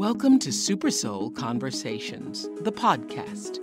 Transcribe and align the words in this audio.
Welcome 0.00 0.38
to 0.38 0.50
Super 0.50 0.90
Soul 0.90 1.30
Conversations, 1.30 2.48
the 2.62 2.72
podcast. 2.72 3.58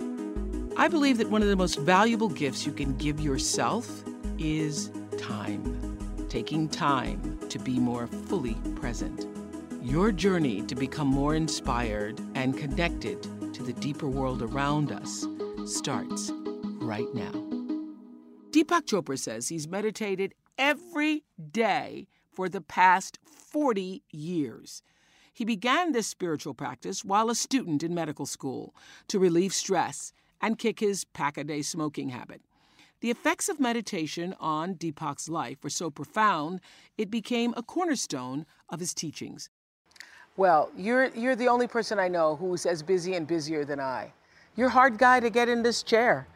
I 0.76 0.86
believe 0.86 1.18
that 1.18 1.28
one 1.30 1.42
of 1.42 1.48
the 1.48 1.56
most 1.56 1.80
valuable 1.80 2.28
gifts 2.28 2.64
you 2.64 2.70
can 2.70 2.96
give 2.96 3.18
yourself 3.18 4.04
is 4.38 4.92
time. 5.18 5.98
Taking 6.28 6.68
time 6.68 7.40
to 7.48 7.58
be 7.58 7.80
more 7.80 8.06
fully 8.06 8.54
present. 8.76 9.26
Your 9.82 10.12
journey 10.12 10.62
to 10.62 10.76
become 10.76 11.08
more 11.08 11.34
inspired 11.34 12.20
and 12.36 12.56
connected 12.56 13.20
to 13.52 13.64
the 13.64 13.72
deeper 13.72 14.06
world 14.08 14.40
around 14.40 14.92
us 14.92 15.26
starts 15.66 16.30
right 16.80 17.12
now. 17.14 17.32
Deepak 18.52 18.84
Chopra 18.84 19.18
says 19.18 19.48
he's 19.48 19.66
meditated 19.66 20.34
every 20.56 21.24
day 21.50 22.06
for 22.32 22.48
the 22.48 22.60
past 22.60 23.18
40 23.24 24.04
years. 24.12 24.84
He 25.38 25.44
began 25.44 25.92
this 25.92 26.08
spiritual 26.08 26.52
practice 26.52 27.04
while 27.04 27.30
a 27.30 27.34
student 27.36 27.84
in 27.84 27.94
medical 27.94 28.26
school 28.26 28.74
to 29.06 29.20
relieve 29.20 29.54
stress 29.54 30.12
and 30.40 30.58
kick 30.58 30.80
his 30.80 31.04
pack 31.04 31.38
a 31.38 31.44
day 31.44 31.62
smoking 31.62 32.08
habit. 32.08 32.40
The 33.02 33.12
effects 33.12 33.48
of 33.48 33.60
meditation 33.60 34.34
on 34.40 34.74
Deepak's 34.74 35.28
life 35.28 35.58
were 35.62 35.70
so 35.70 35.90
profound, 35.90 36.60
it 36.96 37.08
became 37.08 37.54
a 37.56 37.62
cornerstone 37.62 38.46
of 38.68 38.80
his 38.80 38.92
teachings. 38.92 39.48
Well, 40.36 40.72
you're, 40.76 41.10
you're 41.14 41.36
the 41.36 41.46
only 41.46 41.68
person 41.68 42.00
I 42.00 42.08
know 42.08 42.34
who's 42.34 42.66
as 42.66 42.82
busy 42.82 43.14
and 43.14 43.24
busier 43.24 43.64
than 43.64 43.78
I. 43.78 44.12
You're 44.56 44.66
a 44.66 44.70
hard 44.80 44.98
guy 44.98 45.20
to 45.20 45.30
get 45.30 45.48
in 45.48 45.62
this 45.62 45.84
chair. 45.84 46.26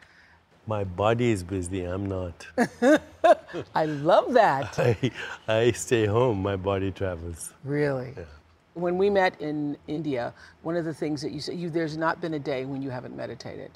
My 0.65 0.85
body 0.85 1.29
is 1.29 1.43
busy, 1.43 1.83
I'm 1.83 2.05
not. 2.05 2.47
I 3.75 3.85
love 3.85 4.31
that. 4.31 4.79
I, 4.79 5.11
I 5.49 5.71
stay 5.73 6.05
home, 6.05 6.41
my 6.41 6.55
body 6.55 6.91
travels. 6.91 7.51
Really? 7.65 8.13
Yeah. 8.15 8.23
When 8.73 8.97
we 8.97 9.09
met 9.09 9.39
in 9.39 9.77
India, 9.87 10.33
one 10.63 10.75
of 10.75 10.85
the 10.85 10.93
things 10.93 11.21
that 11.21 11.31
you 11.31 11.39
said, 11.39 11.55
you, 11.55 11.69
there's 11.69 11.97
not 11.97 12.21
been 12.21 12.33
a 12.33 12.39
day 12.39 12.65
when 12.65 12.81
you 12.81 12.89
haven't 12.89 13.15
meditated. 13.15 13.71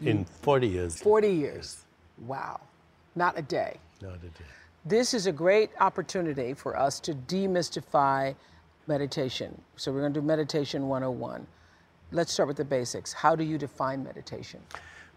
In 0.00 0.24
40 0.24 0.66
years. 0.66 1.00
40 1.00 1.28
years. 1.28 1.84
Wow. 2.26 2.60
Not 3.14 3.38
a 3.38 3.42
day. 3.42 3.78
Not 4.02 4.16
a 4.16 4.28
day. 4.28 4.44
This 4.84 5.14
is 5.14 5.26
a 5.26 5.32
great 5.32 5.70
opportunity 5.78 6.54
for 6.54 6.76
us 6.76 7.00
to 7.00 7.14
demystify 7.14 8.34
meditation. 8.86 9.60
So 9.76 9.92
we're 9.92 10.00
going 10.00 10.14
to 10.14 10.20
do 10.20 10.26
meditation 10.26 10.88
101. 10.88 11.46
Let's 12.12 12.32
start 12.32 12.48
with 12.48 12.56
the 12.56 12.64
basics. 12.64 13.12
How 13.12 13.36
do 13.36 13.44
you 13.44 13.56
define 13.56 14.02
meditation? 14.02 14.60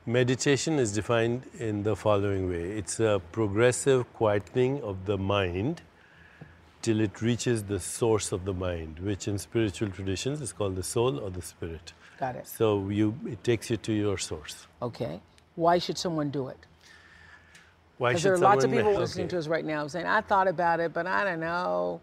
Meditation 0.06 0.80
is 0.80 0.92
defined 0.92 1.44
in 1.60 1.84
the 1.84 1.96
following 1.96 2.50
way 2.50 2.64
it's 2.72 3.00
a 3.00 3.22
progressive 3.32 4.06
quietening 4.14 4.82
of 4.82 5.06
the 5.06 5.18
mind 5.18 5.82
till 6.84 7.00
it 7.00 7.22
reaches 7.22 7.64
the 7.64 7.80
source 7.80 8.32
of 8.32 8.46
the 8.46 8.54
mind, 8.54 9.00
which 9.00 9.28
in 9.28 9.40
spiritual 9.40 9.90
traditions 9.90 10.42
is 10.42 10.54
called 10.54 10.76
the 10.76 10.84
soul 10.84 11.20
or 11.20 11.30
the 11.32 11.42
spirit. 11.42 11.94
Got 12.20 12.36
it. 12.36 12.46
So 12.48 12.90
you, 12.90 13.18
it 13.26 13.44
takes 13.44 13.70
you 13.72 13.78
to 13.78 13.94
your 13.94 14.18
source. 14.20 14.68
Okay. 14.82 15.20
Why 15.56 15.80
should 15.80 15.98
someone 15.98 16.30
do 16.30 16.50
it? 16.50 16.58
Why 17.98 18.10
Because 18.10 18.22
should 18.22 18.28
there 18.30 18.36
are 18.36 18.38
lots 18.38 18.64
of 18.66 18.72
people 18.72 18.92
me- 18.92 18.98
listening 18.98 19.26
okay. 19.26 19.32
to 19.32 19.40
us 19.40 19.48
right 19.48 19.66
now 19.66 19.88
saying, 19.88 20.06
I 20.06 20.22
thought 20.22 20.48
about 20.48 20.80
it, 20.80 20.94
but 20.94 21.08
I 21.08 21.24
don't 21.24 21.40
know. 21.40 22.02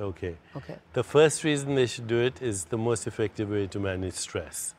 Okay. 0.00 0.36
Okay. 0.56 0.76
The 0.92 1.04
first 1.04 1.44
reason 1.44 1.74
they 1.74 1.86
should 1.86 2.06
do 2.06 2.20
it 2.20 2.40
is 2.40 2.66
the 2.66 2.78
most 2.78 3.06
effective 3.06 3.50
way 3.50 3.66
to 3.66 3.78
manage 3.78 4.14
stress. 4.14 4.74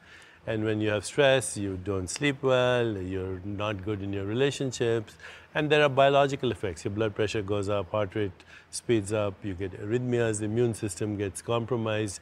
And 0.47 0.63
when 0.65 0.81
you 0.81 0.89
have 0.89 1.05
stress, 1.05 1.55
you 1.55 1.77
don't 1.83 2.09
sleep 2.09 2.41
well, 2.41 2.97
you're 2.97 3.39
not 3.45 3.85
good 3.85 4.01
in 4.01 4.11
your 4.11 4.25
relationships, 4.25 5.13
and 5.53 5.69
there 5.69 5.83
are 5.83 5.89
biological 5.89 6.51
effects. 6.51 6.83
Your 6.83 6.91
blood 6.91 7.13
pressure 7.13 7.43
goes 7.43 7.69
up, 7.69 7.91
heart 7.91 8.15
rate 8.15 8.31
speeds 8.71 9.13
up, 9.13 9.35
you 9.43 9.53
get 9.53 9.79
arrhythmias, 9.79 10.39
the 10.39 10.45
immune 10.45 10.73
system 10.73 11.15
gets 11.15 11.41
compromised. 11.41 12.19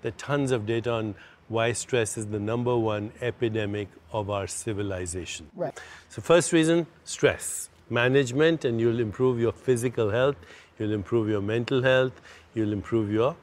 There 0.00 0.10
are 0.10 0.16
tons 0.16 0.50
of 0.50 0.64
data 0.64 0.92
on 0.92 1.14
why 1.48 1.72
stress 1.72 2.16
is 2.16 2.26
the 2.26 2.38
number 2.38 2.76
one 2.76 3.12
epidemic 3.20 3.88
of 4.12 4.30
our 4.30 4.46
civilization. 4.46 5.50
Right. 5.54 5.78
So, 6.08 6.22
first 6.22 6.52
reason 6.52 6.86
stress 7.04 7.68
management, 7.90 8.64
and 8.64 8.80
you'll 8.80 9.00
improve 9.00 9.40
your 9.40 9.52
physical 9.52 10.10
health, 10.10 10.36
you'll 10.78 10.92
improve 10.92 11.28
your 11.28 11.40
mental 11.42 11.82
health, 11.82 12.12
you'll 12.54 12.72
improve 12.72 13.10
your 13.10 13.36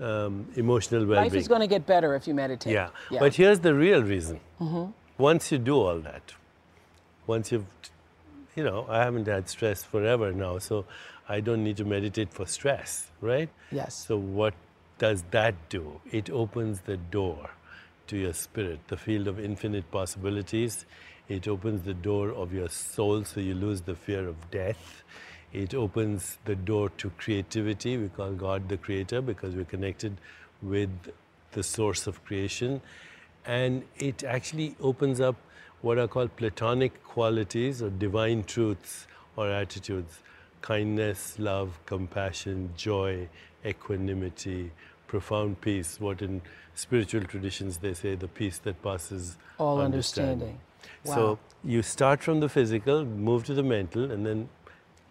um, 0.00 0.46
emotional 0.56 1.06
well 1.06 1.20
Life 1.22 1.34
is 1.34 1.48
going 1.48 1.60
to 1.60 1.66
get 1.66 1.86
better 1.86 2.14
if 2.14 2.26
you 2.26 2.34
meditate. 2.34 2.72
yeah. 2.72 2.88
But 3.10 3.34
here's 3.34 3.60
the 3.60 3.74
real 3.74 4.02
reason. 4.02 4.40
Once 5.18 5.52
you 5.52 5.58
do 5.58 5.76
all 5.76 5.98
that, 6.00 6.32
once 7.26 7.52
you've, 7.52 7.66
you 8.56 8.64
know, 8.64 8.86
I 8.88 9.04
haven't 9.04 9.26
had 9.26 9.48
stress 9.48 9.84
forever 9.84 10.32
now, 10.32 10.58
so 10.58 10.86
I 11.28 11.40
don't 11.40 11.62
need 11.62 11.76
to 11.76 11.84
meditate 11.84 12.32
for 12.32 12.46
stress, 12.46 13.10
right? 13.20 13.48
Yes. 13.70 14.06
So, 14.06 14.16
what 14.16 14.54
does 14.98 15.24
that 15.30 15.54
do? 15.68 16.00
It 16.10 16.30
opens 16.30 16.80
the 16.80 16.96
door 16.96 17.50
to 18.08 18.16
your 18.16 18.32
spirit, 18.32 18.80
the 18.88 18.96
field 18.96 19.28
of 19.28 19.38
infinite 19.38 19.90
possibilities. 19.90 20.86
It 21.28 21.46
opens 21.46 21.82
the 21.82 21.94
door 21.94 22.32
of 22.32 22.52
your 22.52 22.68
soul 22.68 23.24
so 23.24 23.40
you 23.40 23.54
lose 23.54 23.82
the 23.82 23.94
fear 23.94 24.26
of 24.26 24.50
death. 24.50 25.04
It 25.52 25.74
opens 25.74 26.38
the 26.44 26.54
door 26.54 26.90
to 26.98 27.10
creativity. 27.18 27.96
We 27.96 28.08
call 28.08 28.32
God 28.32 28.68
the 28.68 28.76
creator 28.76 29.20
because 29.20 29.54
we're 29.54 29.64
connected 29.64 30.16
with 30.62 30.90
the 31.52 31.62
source 31.62 32.06
of 32.06 32.24
creation. 32.24 32.80
And 33.44 33.82
it 33.98 34.22
actually 34.22 34.76
opens 34.80 35.20
up 35.20 35.36
what 35.80 35.98
are 35.98 36.06
called 36.06 36.36
platonic 36.36 37.02
qualities 37.02 37.82
or 37.82 37.90
divine 37.90 38.44
truths 38.44 39.06
or 39.36 39.50
attitudes 39.50 40.20
kindness, 40.62 41.38
love, 41.38 41.78
compassion, 41.86 42.70
joy, 42.76 43.26
equanimity, 43.64 44.70
profound 45.06 45.60
peace, 45.60 45.98
what 45.98 46.22
in 46.22 46.42
spiritual 46.74 47.22
traditions 47.24 47.78
they 47.78 47.94
say 47.94 48.14
the 48.14 48.28
peace 48.28 48.58
that 48.58 48.82
passes 48.82 49.38
All 49.58 49.80
understanding. 49.80 50.60
Wow. 51.04 51.14
So 51.14 51.38
you 51.64 51.82
start 51.82 52.22
from 52.22 52.40
the 52.40 52.48
physical, 52.48 53.04
move 53.04 53.44
to 53.44 53.54
the 53.54 53.62
mental, 53.62 54.10
and 54.10 54.26
then 54.26 54.48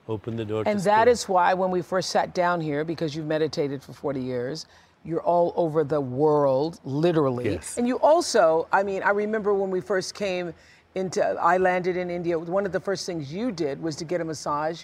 open 0.10 0.36
the 0.36 0.44
door 0.44 0.64
And 0.66 0.80
that 0.82 1.04
spirit. 1.04 1.08
is 1.08 1.30
why 1.30 1.54
when 1.54 1.72
we 1.72 1.82
first 1.82 2.10
sat 2.10 2.34
down 2.34 2.60
here, 2.60 2.84
because 2.84 3.16
you've 3.16 3.28
meditated 3.28 3.82
for 3.84 3.94
40 3.94 4.22
years, 4.22 4.66
you're 5.06 5.22
all 5.22 5.54
over 5.56 5.84
the 5.84 6.02
world, 6.02 6.80
literally. 6.84 7.54
Yes. 7.54 7.78
And 7.78 7.88
you 7.88 7.98
also, 8.00 8.68
I 8.72 8.84
mean, 8.84 9.02
I 9.04 9.12
remember 9.12 9.54
when 9.54 9.70
we 9.70 9.80
first 9.80 10.14
came 10.14 10.54
into, 10.96 11.24
I 11.24 11.58
landed 11.58 11.96
in 11.96 12.10
India, 12.10 12.38
one 12.38 12.66
of 12.66 12.72
the 12.72 12.80
first 12.80 13.06
things 13.06 13.32
you 13.32 13.52
did 13.52 13.82
was 13.82 13.96
to 13.98 14.06
get 14.06 14.20
a 14.20 14.26
massage, 14.26 14.84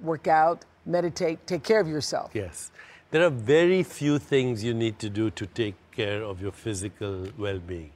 work 0.00 0.26
out, 0.26 0.64
meditate, 0.86 1.46
take 1.46 1.62
care 1.62 1.80
of 1.80 1.86
yourself. 1.86 2.32
Yes. 2.34 2.72
There 3.12 3.24
are 3.24 3.30
very 3.30 3.82
few 3.82 4.18
things 4.18 4.64
you 4.64 4.74
need 4.74 4.98
to 4.98 5.10
do 5.10 5.30
to 5.30 5.46
take 5.46 5.74
care 5.92 6.22
of 6.22 6.40
your 6.40 6.52
physical 6.52 7.28
well 7.38 7.58
being. 7.58 7.92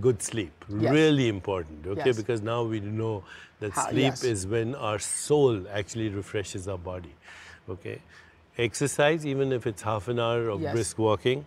Good 0.00 0.22
sleep, 0.22 0.64
Yes. 0.68 0.92
really 0.92 1.28
important, 1.28 1.86
okay? 1.86 2.02
Yes. 2.06 2.16
Because 2.16 2.42
now 2.42 2.62
we 2.62 2.80
know 2.80 3.24
that 3.60 3.72
How- 3.72 3.88
sleep 3.90 4.12
yes. 4.14 4.24
is 4.24 4.46
when 4.46 4.74
our 4.74 4.98
soul 4.98 5.66
actually 5.68 6.08
refreshes 6.10 6.68
our 6.68 6.78
body, 6.78 7.14
okay? 7.68 8.00
Exercise, 8.56 9.24
even 9.24 9.52
if 9.52 9.66
it's 9.66 9.82
half 9.82 10.08
an 10.08 10.20
hour 10.20 10.48
of 10.48 10.60
brisk 10.60 10.98
walking. 10.98 11.46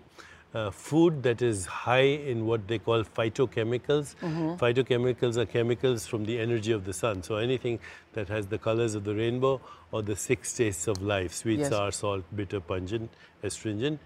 Uh, 0.54 0.70
food 0.70 1.24
that 1.24 1.42
is 1.42 1.66
high 1.66 2.10
in 2.32 2.46
what 2.46 2.68
they 2.68 2.78
call 2.78 3.04
phytochemicals. 3.06 4.16
Mm-hmm. 4.18 4.56
Phytochemicals 4.62 5.38
are 5.38 5.46
chemicals 5.46 6.06
from 6.06 6.26
the 6.26 6.38
energy 6.40 6.74
of 6.74 6.84
the 6.84 6.92
sun. 6.92 7.24
So 7.24 7.38
anything 7.38 7.80
that 8.14 8.28
has 8.28 8.48
the 8.48 8.58
colors 8.58 8.94
of 8.94 9.06
the 9.06 9.16
rainbow 9.16 9.62
or 9.94 10.02
the 10.02 10.16
six 10.18 10.54
tastes 10.54 10.90
of 10.90 11.02
life 11.02 11.34
sweet, 11.34 11.66
sour, 11.66 11.92
salt, 11.92 12.26
bitter, 12.36 12.60
pungent, 12.60 13.10
astringent, 13.44 14.02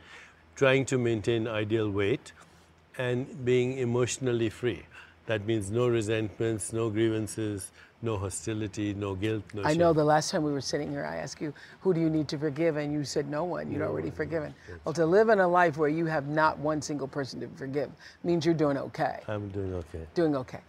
trying 0.55 0.85
to 0.85 0.99
maintain 0.99 1.47
ideal 1.47 1.89
weight 1.89 2.31
and 2.97 3.45
being 3.45 3.77
emotionally 3.77 4.49
free. 4.49 4.83
That 5.25 5.45
means 5.45 5.71
no 5.71 5.87
resentments, 5.87 6.71
no 6.71 6.89
grievances, 6.89 7.71
no 8.01 8.17
hostility, 8.17 8.93
no 8.93 9.15
guilt, 9.15 9.43
no 9.53 9.63
I 9.63 9.69
shame. 9.69 9.79
know 9.79 9.93
the 9.93 10.03
last 10.03 10.29
time 10.29 10.43
we 10.43 10.51
were 10.51 10.61
sitting 10.61 10.91
here, 10.91 11.03
I 11.03 11.17
asked 11.17 11.41
you, 11.41 11.51
who 11.81 11.93
do 11.93 11.99
you 11.99 12.09
need 12.09 12.27
to 12.27 12.37
forgive? 12.37 12.77
And 12.77 12.93
you 12.93 13.03
said 13.03 13.27
no 13.27 13.43
one. 13.43 13.71
You'd 13.71 13.81
already 13.81 14.11
forgiven. 14.11 14.53
Well, 14.83 14.93
to 14.93 15.05
live 15.05 15.29
in 15.29 15.39
a 15.39 15.47
life 15.47 15.77
where 15.77 15.89
you 15.89 16.05
have 16.05 16.27
not 16.27 16.59
one 16.59 16.81
single 16.81 17.07
person 17.07 17.39
to 17.39 17.47
forgive 17.55 17.89
means 18.23 18.45
you're 18.45 18.53
doing 18.53 18.77
okay. 18.77 19.21
I'm 19.27 19.49
doing 19.49 19.73
okay. 19.73 20.05
Doing 20.13 20.35
okay. 20.35 20.59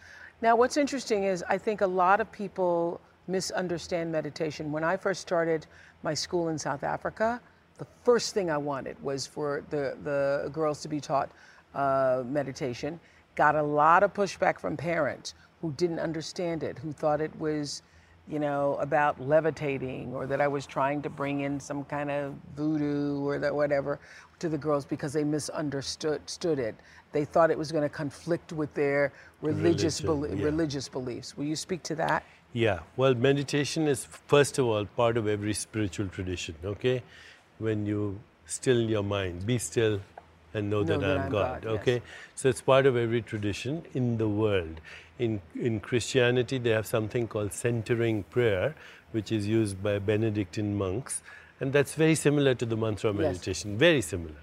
Now, 0.40 0.56
what's 0.56 0.78
interesting 0.78 1.24
is 1.24 1.44
I 1.48 1.58
think 1.58 1.82
a 1.82 1.86
lot 1.86 2.20
of 2.20 2.32
people 2.32 3.00
misunderstand 3.28 4.10
meditation. 4.10 4.72
When 4.72 4.84
I 4.84 4.96
first 4.96 5.20
started 5.20 5.66
my 6.02 6.14
school 6.14 6.48
in 6.48 6.58
South 6.58 6.82
Africa, 6.84 7.40
the 7.78 7.86
first 8.04 8.32
thing 8.32 8.50
I 8.50 8.56
wanted 8.56 9.02
was 9.02 9.26
for 9.26 9.62
the, 9.68 9.96
the 10.04 10.48
girls 10.52 10.80
to 10.82 10.88
be 10.88 11.00
taught 11.00 11.30
uh, 11.76 12.24
meditation. 12.26 12.98
Got 13.34 13.54
a 13.54 13.62
lot 13.62 14.02
of 14.02 14.14
pushback 14.14 14.58
from 14.58 14.76
parents 14.76 15.34
who 15.60 15.72
didn't 15.72 15.98
understand 16.00 16.62
it, 16.62 16.78
who 16.78 16.92
thought 16.92 17.20
it 17.20 17.38
was, 17.38 17.82
you 18.28 18.38
know, 18.38 18.76
about 18.80 19.20
levitating 19.20 20.14
or 20.14 20.26
that 20.26 20.40
I 20.40 20.48
was 20.48 20.66
trying 20.66 21.02
to 21.02 21.10
bring 21.10 21.40
in 21.42 21.60
some 21.60 21.84
kind 21.84 22.10
of 22.10 22.34
voodoo 22.56 23.24
or 23.24 23.38
that 23.38 23.54
whatever 23.54 24.00
to 24.38 24.48
the 24.48 24.58
girls 24.58 24.84
because 24.84 25.12
they 25.12 25.24
misunderstood 25.24 26.20
stood 26.26 26.58
it. 26.58 26.74
They 27.12 27.24
thought 27.24 27.50
it 27.50 27.58
was 27.58 27.70
going 27.72 27.82
to 27.82 27.88
conflict 27.88 28.52
with 28.52 28.72
their 28.74 29.12
religious 29.42 30.02
Religion, 30.02 30.28
belie- 30.28 30.40
yeah. 30.40 30.44
religious 30.44 30.88
beliefs. 30.88 31.36
Will 31.36 31.44
you 31.44 31.56
speak 31.56 31.82
to 31.84 31.94
that? 31.96 32.24
Yeah, 32.52 32.80
well, 32.96 33.14
meditation 33.14 33.86
is 33.86 34.04
first 34.04 34.58
of 34.58 34.66
all 34.66 34.86
part 34.86 35.16
of 35.16 35.28
every 35.28 35.52
spiritual 35.52 36.08
tradition, 36.08 36.54
okay? 36.64 37.02
When 37.58 37.86
you 37.86 38.18
still 38.46 38.80
your 38.80 39.02
mind, 39.02 39.46
be 39.46 39.58
still 39.58 40.00
and 40.56 40.70
know, 40.70 40.82
that, 40.82 41.04
I 41.04 41.24
am 41.24 41.30
God, 41.30 41.64
yes. 41.64 41.72
okay? 41.74 42.02
So 42.34 42.48
it's 42.48 42.60
part 42.60 42.86
of 42.86 42.96
every 42.96 43.22
tradition 43.22 43.84
in 43.94 44.18
the 44.18 44.28
world. 44.28 44.80
In, 45.18 45.40
in 45.54 45.80
Christianity, 45.80 46.58
they 46.58 46.70
have 46.70 46.86
something 46.86 47.28
called 47.28 47.52
centering 47.52 48.22
prayer, 48.24 48.74
which 49.12 49.32
is 49.32 49.46
used 49.46 49.82
by 49.82 49.98
Benedictine 49.98 50.76
monks, 50.76 51.22
and 51.60 51.72
that's 51.72 51.94
very 51.94 52.14
similar 52.14 52.54
to 52.54 52.66
the 52.66 52.76
mantra 52.76 53.12
meditation, 53.12 53.78
very 53.78 54.02
similar. 54.02 54.36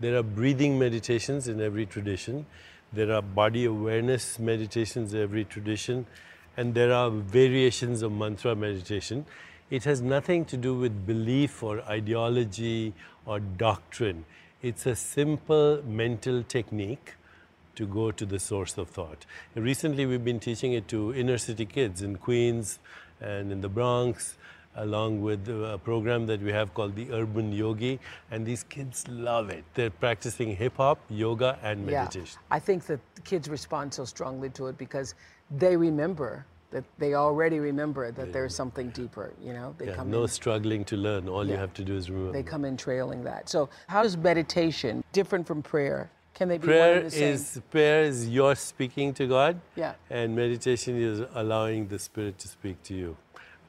There 0.00 0.16
are 0.16 0.22
breathing 0.22 0.78
meditations 0.78 1.48
in 1.48 1.60
every 1.60 1.86
tradition. 1.86 2.46
There 2.92 3.12
are 3.12 3.22
body 3.22 3.64
awareness 3.64 4.38
meditations 4.38 5.14
in 5.14 5.22
every 5.22 5.44
tradition 5.44 6.06
and 6.56 6.74
there 6.74 6.92
are 6.92 7.10
variations 7.10 8.02
of 8.02 8.12
mantra 8.12 8.54
meditation. 8.54 9.26
It 9.70 9.84
has 9.84 10.00
nothing 10.00 10.44
to 10.46 10.56
do 10.56 10.74
with 10.74 11.06
belief 11.06 11.62
or 11.62 11.80
ideology 11.82 12.94
or 13.24 13.40
doctrine. 13.40 14.24
It's 14.62 14.86
a 14.86 14.96
simple 14.96 15.82
mental 15.86 16.42
technique 16.42 17.12
to 17.74 17.86
go 17.86 18.10
to 18.10 18.24
the 18.24 18.38
source 18.38 18.78
of 18.78 18.88
thought. 18.88 19.26
Recently, 19.54 20.06
we've 20.06 20.24
been 20.24 20.40
teaching 20.40 20.72
it 20.72 20.88
to 20.88 21.12
inner 21.14 21.36
city 21.36 21.66
kids 21.66 22.00
in 22.00 22.16
Queens 22.16 22.78
and 23.20 23.52
in 23.52 23.60
the 23.60 23.68
Bronx, 23.68 24.38
along 24.74 25.20
with 25.20 25.46
a 25.48 25.78
program 25.84 26.26
that 26.28 26.40
we 26.40 26.52
have 26.52 26.72
called 26.72 26.96
the 26.96 27.12
Urban 27.12 27.52
Yogi, 27.52 28.00
and 28.30 28.46
these 28.46 28.62
kids 28.62 29.06
love 29.08 29.50
it. 29.50 29.62
They're 29.74 29.90
practicing 29.90 30.56
hip 30.56 30.78
hop, 30.78 31.00
yoga, 31.10 31.58
and 31.62 31.84
meditation. 31.84 32.40
Yeah. 32.50 32.56
I 32.56 32.58
think 32.58 32.86
that 32.86 33.00
the 33.14 33.20
kids 33.20 33.50
respond 33.50 33.92
so 33.92 34.06
strongly 34.06 34.48
to 34.50 34.68
it 34.68 34.78
because 34.78 35.14
they 35.50 35.76
remember 35.76 36.46
that 36.70 36.84
they 36.98 37.14
already 37.14 37.58
remember 37.60 38.10
that 38.10 38.32
there's 38.32 38.54
something 38.54 38.90
deeper, 38.90 39.32
you 39.40 39.52
know? 39.52 39.74
They 39.78 39.86
Yeah, 39.86 39.94
come 39.94 40.10
no 40.10 40.22
in 40.22 40.28
struggling 40.28 40.84
to 40.86 40.96
learn. 40.96 41.28
All 41.28 41.46
you 41.46 41.56
have 41.56 41.72
to 41.74 41.84
do 41.84 41.96
is 41.96 42.10
remember. 42.10 42.32
they 42.32 42.42
come 42.42 42.64
in 42.64 42.76
trailing 42.76 43.22
that. 43.24 43.48
So 43.48 43.68
how 43.88 44.02
is 44.04 44.16
meditation 44.16 45.04
different 45.12 45.46
from 45.46 45.62
prayer? 45.62 46.10
Can 46.34 46.48
they 46.48 46.58
be 46.58 46.66
one 46.66 46.76
prayer 46.76 47.02
the 47.04 47.10
same? 47.10 47.34
is 47.34 47.60
prayer 47.70 48.02
is 48.02 48.28
your 48.28 48.54
speaking 48.56 49.14
to 49.14 49.26
God, 49.26 49.58
Yeah. 49.74 49.94
and 50.10 50.36
meditation 50.36 51.00
is 51.00 51.22
allowing 51.34 51.88
the 51.88 51.98
Spirit 51.98 52.38
to 52.40 52.48
speak 52.48 52.82
to 52.84 52.94
you, 52.94 53.16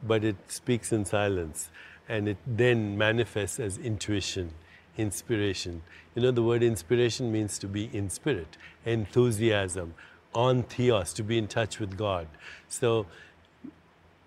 but 0.04 0.24
it 0.26 0.36
speaks 0.48 0.92
in 0.92 1.06
silence, 1.06 1.70
and 2.10 2.28
it 2.28 2.38
then 2.46 2.98
manifests 2.98 3.60
as 3.60 3.78
intuition, 3.78 4.52
inspiration. 4.98 5.82
You 6.16 6.24
know, 6.24 6.32
the 6.32 6.44
word 6.44 6.62
inspiration 6.64 7.32
means 7.32 7.58
to 7.60 7.68
be 7.68 7.90
in 7.94 8.10
spirit, 8.10 8.58
enthusiasm, 8.86 9.94
on 10.34 10.64
theos, 10.64 11.14
to 11.14 11.24
be 11.24 11.38
in 11.38 11.48
touch 11.48 11.80
with 11.80 11.98
God. 11.98 12.28
So 12.68 13.06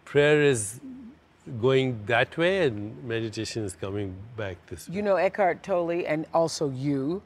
prayer 0.05 0.43
is 0.43 0.81
going 1.61 2.05
that 2.07 2.37
way, 2.37 2.67
and 2.67 3.03
meditation 3.05 3.65
is 3.65 3.75
coming 3.75 4.15
back 4.37 4.57
this 4.67 4.89
way. 4.89 4.97
You 4.97 5.03
know, 5.03 5.17
Eckhart 5.17 5.63
Tolle 5.63 6.05
and 6.07 6.27
also 6.35 6.71
you, 6.71 7.23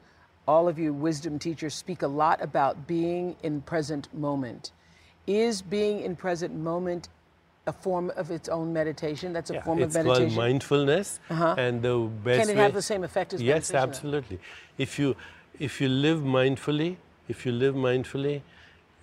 all 0.47 0.67
of 0.67 0.77
you 0.77 0.93
wisdom 0.93 1.39
teachers 1.39 1.73
speak 1.73 2.01
a 2.01 2.07
lot 2.07 2.41
about 2.41 2.87
being 2.87 3.35
in 3.43 3.61
present 3.61 4.13
moment. 4.13 4.71
Is 5.27 5.61
being 5.61 6.01
in 6.01 6.15
present 6.15 6.53
moment 6.53 7.09
a 7.65 7.73
form 7.73 8.11
of 8.15 8.29
its 8.29 8.47
own 8.47 8.71
meditation? 8.71 9.33
That's 9.33 9.49
a 9.49 9.55
Yeah, 9.55 9.63
form 9.63 9.81
of 9.81 9.93
meditation. 9.93 10.25
It's 10.27 10.35
called 10.35 10.45
mindfulness, 10.47 11.19
uh-huh. 11.31 11.55
and 11.57 11.81
the 11.81 11.97
best 12.23 12.41
Can 12.41 12.49
it 12.51 12.55
way, 12.55 12.61
have 12.63 12.73
the 12.73 12.81
same 12.83 13.03
effect 13.03 13.33
as 13.33 13.41
yes, 13.41 13.71
meditation? 13.71 13.89
absolutely. 13.89 14.39
If 14.77 14.99
you 14.99 15.15
if 15.59 15.81
you 15.81 15.89
live 15.89 16.19
mindfully, 16.19 16.97
if 17.27 17.45
you 17.45 17.51
live 17.51 17.73
mindfully, 17.73 18.41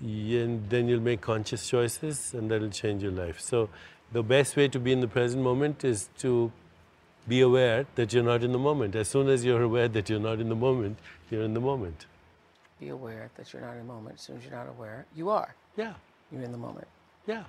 y- 0.02 0.58
then 0.68 0.88
you'll 0.88 1.00
make 1.00 1.20
conscious 1.20 1.68
choices, 1.68 2.34
and 2.34 2.50
that'll 2.50 2.70
change 2.70 3.02
your 3.02 3.12
life. 3.12 3.40
So, 3.40 3.68
the 4.12 4.22
best 4.22 4.56
way 4.56 4.68
to 4.68 4.78
be 4.78 4.92
in 4.92 5.00
the 5.00 5.08
present 5.08 5.42
moment 5.42 5.84
is 5.84 6.08
to 6.18 6.52
be 7.26 7.40
aware 7.40 7.86
that 7.94 8.12
you're 8.12 8.22
not 8.24 8.42
in 8.42 8.52
the 8.52 8.58
moment. 8.58 8.94
As 8.96 9.08
soon 9.08 9.28
as 9.28 9.44
you're 9.44 9.62
aware 9.62 9.88
that 9.88 10.10
you're 10.10 10.20
not 10.20 10.40
in 10.40 10.48
the 10.48 10.54
moment, 10.56 10.98
you're 11.30 11.44
in 11.44 11.54
the 11.54 11.60
moment. 11.60 12.06
Be 12.80 12.88
aware 12.88 13.30
that 13.36 13.52
you're 13.52 13.62
not 13.62 13.72
in 13.72 13.78
the 13.78 13.84
moment. 13.92 14.16
As 14.16 14.22
soon 14.22 14.36
as 14.38 14.42
you're 14.44 14.52
not 14.52 14.68
aware, 14.68 15.06
you 15.14 15.30
are. 15.30 15.54
Yeah, 15.76 15.94
You're 16.30 16.42
in 16.42 16.52
the 16.52 16.58
moment. 16.58 16.88
yeah. 17.26 17.44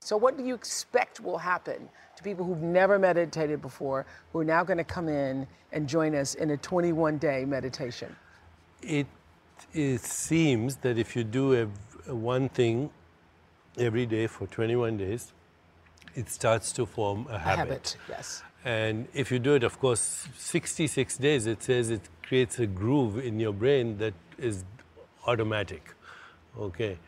So, 0.00 0.16
what 0.16 0.36
do 0.36 0.44
you 0.44 0.54
expect 0.54 1.20
will 1.20 1.38
happen 1.38 1.88
to 2.16 2.22
people 2.22 2.44
who've 2.44 2.62
never 2.62 2.98
meditated 2.98 3.62
before, 3.62 4.04
who 4.32 4.40
are 4.40 4.44
now 4.44 4.62
going 4.62 4.76
to 4.78 4.84
come 4.84 5.08
in 5.08 5.46
and 5.72 5.88
join 5.88 6.14
us 6.14 6.34
in 6.34 6.50
a 6.50 6.56
21 6.56 7.18
day 7.18 7.44
meditation? 7.44 8.14
it, 8.82 9.06
it 9.72 10.00
seems 10.00 10.76
that 10.76 10.98
if 10.98 11.16
you 11.16 11.24
do 11.24 11.54
ev- 11.54 11.70
one 12.08 12.48
thing 12.48 12.90
every 13.78 14.06
day 14.06 14.26
for 14.26 14.46
21 14.46 14.96
days, 14.96 15.32
it 16.14 16.28
starts 16.30 16.72
to 16.72 16.86
form 16.86 17.26
a 17.30 17.34
A 17.34 17.38
habit. 17.38 17.58
habit, 17.68 17.96
yes. 18.08 18.42
And 18.64 19.06
if 19.14 19.30
you 19.30 19.38
do 19.38 19.54
it, 19.54 19.62
of 19.62 19.78
course, 19.78 20.26
66 20.36 21.16
days, 21.18 21.46
it 21.46 21.62
says 21.62 21.90
it 21.90 22.00
creates 22.22 22.58
a 22.58 22.66
groove 22.66 23.18
in 23.18 23.38
your 23.38 23.52
brain 23.52 23.98
that 23.98 24.14
is 24.38 24.64
automatic. 25.26 25.94
Okay. 26.58 26.98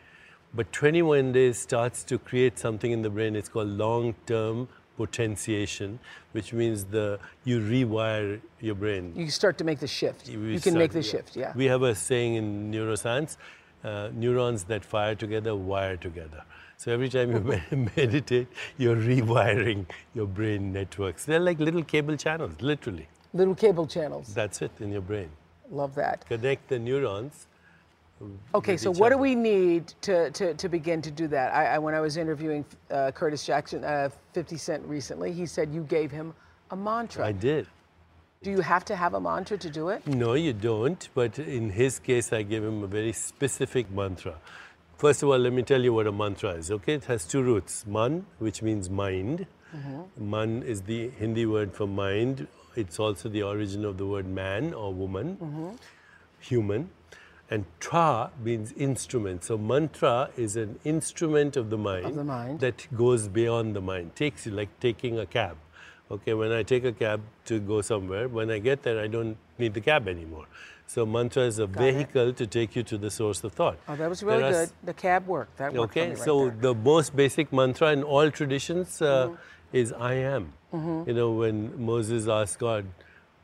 But 0.53 0.71
21 0.71 1.31
days 1.33 1.59
starts 1.59 2.03
to 2.05 2.17
create 2.17 2.57
something 2.57 2.91
in 2.91 3.01
the 3.01 3.09
brain. 3.09 3.35
It's 3.35 3.49
called 3.49 3.67
long 3.69 4.15
term 4.25 4.67
potentiation, 4.99 5.97
which 6.33 6.49
means 6.59 6.85
the 6.95 7.07
you 7.49 7.57
rewire 7.75 8.41
your 8.67 8.75
brain. 8.83 9.13
You 9.15 9.31
start 9.41 9.57
to 9.61 9.65
make 9.69 9.79
the 9.85 9.93
shift. 9.99 10.27
We 10.27 10.53
you 10.55 10.59
can 10.67 10.77
make 10.83 10.93
the 11.01 11.07
shift, 11.13 11.35
yeah. 11.43 11.53
We 11.61 11.65
have 11.73 11.83
a 11.91 11.93
saying 11.95 12.35
in 12.41 12.47
neuroscience 12.73 13.37
uh, 13.83 14.09
neurons 14.13 14.65
that 14.71 14.83
fire 14.93 15.15
together 15.15 15.55
wire 15.55 15.97
together. 16.07 16.43
So 16.77 16.91
every 16.91 17.09
time 17.09 17.31
you 17.31 17.39
med- 17.51 17.91
meditate, 17.97 18.47
you're 18.77 18.95
rewiring 19.11 19.85
your 20.13 20.27
brain 20.27 20.71
networks. 20.79 21.25
They're 21.25 21.45
like 21.49 21.59
little 21.59 21.83
cable 21.83 22.17
channels, 22.25 22.53
literally. 22.61 23.07
Little 23.33 23.55
cable 23.55 23.87
channels. 23.95 24.33
That's 24.33 24.61
it 24.61 24.71
in 24.79 24.91
your 24.91 25.05
brain. 25.11 25.29
Love 25.69 25.93
that. 25.95 26.25
Connect 26.27 26.67
the 26.67 26.79
neurons. 26.79 27.47
Okay, 28.53 28.75
so 28.77 28.91
what 28.91 29.09
do 29.09 29.17
we 29.17 29.35
need 29.35 29.93
to, 30.01 30.29
to, 30.31 30.53
to 30.55 30.69
begin 30.69 31.01
to 31.01 31.11
do 31.11 31.27
that? 31.27 31.53
I, 31.53 31.75
I, 31.75 31.77
when 31.79 31.93
I 31.95 32.01
was 32.01 32.17
interviewing 32.17 32.65
uh, 32.91 33.11
Curtis 33.11 33.45
Jackson, 33.45 33.83
uh, 33.83 34.09
50 34.33 34.57
Cent 34.57 34.83
recently, 34.85 35.31
he 35.31 35.45
said 35.45 35.73
you 35.73 35.83
gave 35.83 36.11
him 36.11 36.33
a 36.71 36.75
mantra. 36.75 37.25
I 37.25 37.31
did. 37.31 37.67
do 38.43 38.51
you 38.51 38.61
have 38.61 38.85
to 38.85 38.95
have 38.95 39.13
a 39.13 39.19
mantra 39.19 39.57
to 39.57 39.69
do 39.69 39.89
it? 39.89 40.05
No, 40.07 40.33
you 40.33 40.53
don't. 40.53 41.07
But 41.13 41.39
in 41.39 41.69
his 41.69 41.99
case, 41.99 42.31
I 42.33 42.43
gave 42.43 42.63
him 42.63 42.83
a 42.83 42.87
very 42.87 43.13
specific 43.13 43.89
mantra. 43.91 44.35
First 44.97 45.23
of 45.23 45.29
all, 45.29 45.37
let 45.37 45.53
me 45.53 45.63
tell 45.63 45.81
you 45.81 45.93
what 45.93 46.07
a 46.07 46.11
mantra 46.11 46.51
is. 46.51 46.71
Okay, 46.71 46.93
it 46.95 47.05
has 47.05 47.25
two 47.25 47.41
roots. 47.41 47.85
Man, 47.87 48.25
which 48.39 48.61
means 48.61 48.89
mind. 48.89 49.45
Man 50.17 50.63
is 50.63 50.81
the 50.81 51.09
Hindi 51.09 51.45
word 51.45 51.73
for 51.73 51.87
mind. 51.87 52.47
It's 52.75 52.99
also 52.99 53.29
the 53.29 53.43
origin 53.43 53.85
of 53.85 53.97
the 53.97 54.05
word 54.05 54.27
man 54.27 54.73
or 54.73 54.93
woman, 54.93 55.77
human. 56.39 56.89
And 57.51 57.65
tra 57.79 58.31
means 58.43 58.71
instrument. 58.73 59.43
So 59.43 59.57
mantra 59.57 60.29
is 60.37 60.55
an 60.55 60.79
instrument 60.83 61.57
of 61.57 61.69
the 61.69 61.77
mind, 61.77 62.15
the 62.15 62.23
mind. 62.23 62.59
that 62.59 62.87
goes 62.95 63.27
beyond 63.27 63.75
the 63.75 63.81
mind. 63.81 64.15
Takes 64.15 64.45
you 64.45 64.51
like 64.51 64.69
taking 64.79 65.17
a 65.17 65.25
cab. 65.25 65.57
Okay, 66.11 66.33
when 66.33 66.51
I 66.51 66.63
take 66.63 66.85
a 66.85 66.91
cab 66.91 67.21
to 67.45 67.59
go 67.59 67.81
somewhere, 67.81 68.27
when 68.27 68.51
I 68.51 68.59
get 68.59 68.83
there, 68.83 68.99
I 68.99 69.07
don't 69.07 69.37
need 69.57 69.73
the 69.73 69.81
cab 69.81 70.07
anymore. 70.07 70.45
So 70.87 71.05
mantra 71.05 71.43
is 71.43 71.59
a 71.59 71.63
it. 71.63 71.69
vehicle 71.69 72.33
to 72.33 72.47
take 72.47 72.75
you 72.75 72.81
to 72.83 72.97
the 72.97 73.11
source 73.11 73.43
of 73.43 73.53
thought. 73.53 73.77
Oh, 73.87 73.95
that 73.95 74.09
was 74.09 74.23
really 74.23 74.43
are 74.43 74.51
good. 74.51 74.69
The 74.83 74.93
cab 74.93 75.27
worked. 75.27 75.57
That 75.57 75.73
worked 75.73 75.91
Okay, 75.91 76.09
right 76.09 76.17
so 76.17 76.49
there. 76.49 76.57
The 76.61 76.73
most 76.73 77.15
basic 77.15 77.53
mantra 77.53 77.91
in 77.91 78.03
all 78.03 78.31
traditions 78.31 78.99
uh, 79.01 79.35
is 79.71 79.91
I 79.93 80.13
am. 80.15 80.53
You 80.71 81.13
know, 81.13 81.31
when 81.31 81.83
Moses 81.83 82.27
asked 82.27 82.59
God, 82.59 82.85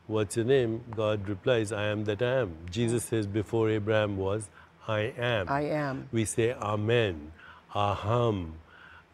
What's 0.06 0.36
your 0.36 0.44
name? 0.46 0.84
God 0.94 1.28
replies, 1.28 1.72
I 1.72 1.86
am 1.86 2.04
that 2.04 2.22
I 2.22 2.40
am. 2.42 2.56
Jesus 2.70 3.04
says, 3.04 3.26
Before 3.26 3.68
Abraham 3.68 4.16
was, 4.16 4.48
I 4.86 5.12
am. 5.18 5.48
I 5.48 5.62
am. 5.62 6.08
We 6.12 6.24
say 6.24 6.52
Amen, 6.52 7.32
Aham, 7.74 8.52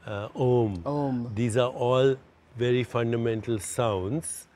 uh, 0.07 0.29
Om. 0.35 0.83
Om. 0.85 1.33
These 1.35 1.57
are 1.57 1.71
all 1.71 2.17
very 2.59 2.85
fundamental 2.85 3.59
sounds 3.59 4.49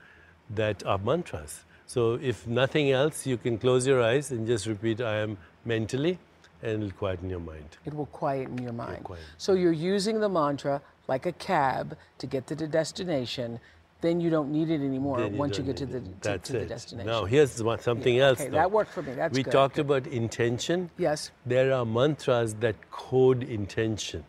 that 0.50 0.85
are 0.85 0.99
mantras. 0.99 1.64
So 1.87 2.19
if 2.21 2.47
nothing 2.47 2.90
else, 2.90 3.26
you 3.26 3.38
can 3.38 3.57
close 3.59 3.87
your 3.87 4.02
eyes 4.02 4.31
and 4.31 4.47
just 4.47 4.66
repeat 4.66 5.00
I 5.00 5.19
am 5.21 5.38
mentally 5.64 6.19
and 6.62 6.83
it'll 6.83 6.97
quieten 6.97 7.31
your 7.31 7.40
mind. 7.40 7.76
It 7.85 7.95
will 7.95 8.07
quieten 8.07 8.59
your 8.62 8.73
mind. 8.73 9.05
quieten. 9.05 9.25
So 9.38 9.55
you're 9.55 9.73
using 9.73 10.21
the 10.21 10.28
mantra 10.28 10.83
like 11.09 11.26
a 11.26 11.33
cab 11.33 11.97
to 12.19 12.26
get 12.26 12.47
to 12.49 12.55
the 12.55 12.66
destination. 12.66 13.61
Then 14.03 14.21
you 14.21 14.29
don't 14.31 14.53
need 14.53 14.71
it 14.71 14.81
anymore 14.83 15.19
Then 15.21 15.37
once 15.38 15.57
you 15.57 15.65
get 15.65 15.76
to 15.79 15.87
the, 15.87 16.00
to, 16.21 16.38
to 16.38 16.53
the 16.53 16.59
it. 16.61 16.69
destination. 16.69 17.07
Now 17.07 17.25
here's 17.25 17.62
one- 17.62 17.81
something 17.81 18.19
else. 18.19 18.41
okay, 18.41 18.50
though. 18.50 18.57
that 18.59 18.71
worked 18.71 18.93
for 18.93 19.03
me. 19.03 19.15
That's 19.15 19.35
we 19.35 19.43
good. 19.43 19.50
talked 19.53 19.76
Good. 19.76 19.87
about 19.87 20.07
intention. 20.07 20.91
Yes. 20.99 21.31
There 21.47 21.73
are 21.73 21.85
mantras 21.87 22.55
that 22.57 22.76
code 22.91 23.43
intention. 23.43 24.25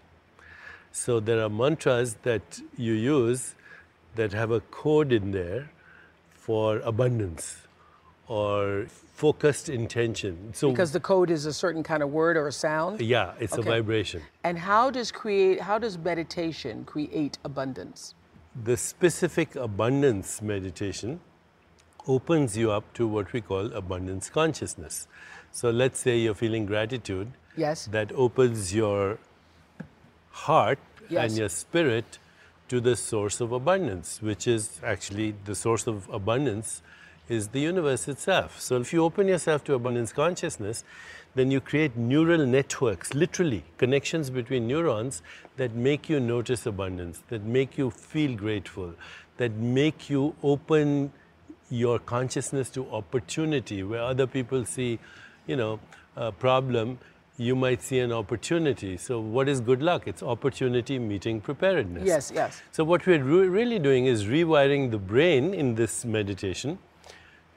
So 0.92 1.20
there 1.20 1.42
are 1.44 1.50
mantras 1.50 2.16
that 2.24 2.62
you 2.78 2.94
use 2.94 3.56
that 4.16 4.32
have 4.34 4.52
a 4.52 4.62
code 4.62 5.12
in 5.12 5.32
there 5.32 5.70
for 6.32 6.80
abundance 6.80 7.58
or 8.28 8.88
focused 9.14 9.68
intention. 9.70 10.54
So 10.54 10.70
Because 10.72 10.92
the 10.92 11.00
code 11.00 11.30
is 11.30 11.46
a 11.46 11.54
certain 11.54 11.84
kind 11.84 12.02
of 12.02 12.10
word 12.12 12.38
or 12.38 12.48
a 12.48 12.52
sound. 12.52 13.02
yeah, 13.02 13.34
it's 13.40 13.54
Okay. 13.54 13.62
a 13.62 13.72
vibration. 13.74 14.22
And 14.44 14.58
how 14.58 14.90
does 14.92 15.12
create? 15.12 15.60
How 15.62 15.78
does 15.78 15.98
meditation 15.98 16.84
create 16.86 17.38
abundance? 17.44 18.16
The 18.64 18.76
specific 18.78 19.56
abundance 19.56 20.42
meditation 20.42 21.20
opens 22.08 22.58
you 22.58 22.72
up 22.72 22.92
to 22.94 23.08
what 23.08 23.32
we 23.34 23.42
call 23.42 23.72
abundance 23.74 24.30
consciousness. 24.30 25.08
So 25.52 25.70
let's 25.70 26.00
say 26.00 26.18
you're 26.18 26.34
feeling 26.34 26.66
gratitude. 26.66 27.32
Yes. 27.56 27.86
That 27.88 28.12
opens 28.14 28.74
your 28.74 29.20
heart 30.32 30.80
Yes. 31.10 31.30
and 31.32 31.38
your 31.40 31.50
spirit 31.50 32.20
to 32.68 32.82
the 32.82 32.96
source 32.96 33.40
of 33.40 33.52
abundance, 33.52 34.22
which 34.22 34.48
is 34.48 34.82
actually 34.84 35.36
the 35.46 35.56
source 35.56 35.88
of 35.88 36.10
abundance 36.12 36.82
is 37.30 37.50
the 37.50 37.60
universe 37.60 38.08
itself. 38.08 38.60
So 38.60 38.80
if 38.80 38.94
you 38.94 39.04
open 39.04 39.28
yourself 39.28 39.64
to 39.66 39.74
abundance 39.74 40.14
consciousness, 40.14 40.84
then 41.36 41.52
you 41.52 41.62
create 41.62 41.96
neural 41.96 42.46
networks, 42.46 43.14
literally 43.14 43.64
connections 43.78 44.30
between 44.30 44.68
neurons 44.68 45.22
that 45.58 45.76
make 45.76 46.10
you 46.10 46.20
notice 46.20 46.66
abundance, 46.66 47.22
that 47.30 47.44
make 47.44 47.78
you 47.78 47.92
feel 47.92 48.36
grateful, 48.36 48.94
that 49.38 49.52
make 49.54 50.10
you 50.10 50.36
open 50.42 51.12
your 51.70 52.00
consciousness 52.00 52.70
to 52.70 52.90
opportunity 52.92 53.84
where 53.84 54.02
other 54.02 54.26
people 54.26 54.66
see, 54.66 55.00
you 55.46 55.56
know, 55.56 55.80
a 56.16 56.32
problem, 56.32 56.98
you 57.38 57.56
might 57.56 57.84
see 57.84 58.00
an 58.00 58.12
opportunity. 58.12 58.98
So 58.98 59.20
what 59.20 59.48
is 59.48 59.62
good 59.62 59.84
luck? 59.84 60.08
It's 60.08 60.24
opportunity 60.24 60.98
meeting 60.98 61.40
preparedness. 61.40 62.06
Yes, 62.06 62.32
yes. 62.34 62.62
So 62.72 62.84
what 62.84 63.06
we're 63.06 63.24
re- 63.24 63.48
really 63.48 63.78
doing 63.78 64.08
is 64.08 64.26
rewiring 64.26 64.90
the 64.90 64.98
brain 64.98 65.54
in 65.54 65.76
this 65.76 66.04
meditation 66.04 66.80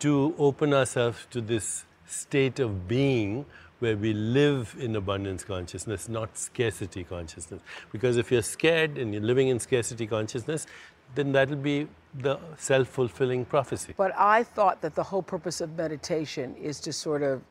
to 0.00 0.34
open 0.38 0.74
ourselves 0.74 1.26
to 1.30 1.40
this 1.40 1.84
state 2.06 2.58
of 2.58 2.88
being 2.88 3.46
where 3.78 3.96
we 3.96 4.12
live 4.12 4.76
in 4.78 4.96
abundance 4.96 5.42
consciousness, 5.42 6.08
not 6.08 6.36
scarcity 6.36 7.02
consciousness. 7.02 7.62
Because 7.92 8.16
if 8.16 8.30
you're 8.30 8.42
scared 8.42 8.98
and 8.98 9.14
you're 9.14 9.22
living 9.22 9.48
in 9.48 9.58
scarcity 9.58 10.06
consciousness, 10.06 10.66
then 11.14 11.32
that'll 11.32 11.56
be 11.56 11.88
the 12.14 12.38
self 12.56 12.88
fulfilling 12.88 13.44
prophecy. 13.44 13.94
But 13.96 14.12
I 14.16 14.42
thought 14.42 14.80
that 14.82 14.94
the 14.94 15.02
whole 15.02 15.22
purpose 15.22 15.60
of 15.60 15.76
meditation 15.76 16.54
is 16.56 16.80
to 16.80 16.92
sort 16.92 17.22
of 17.22 17.42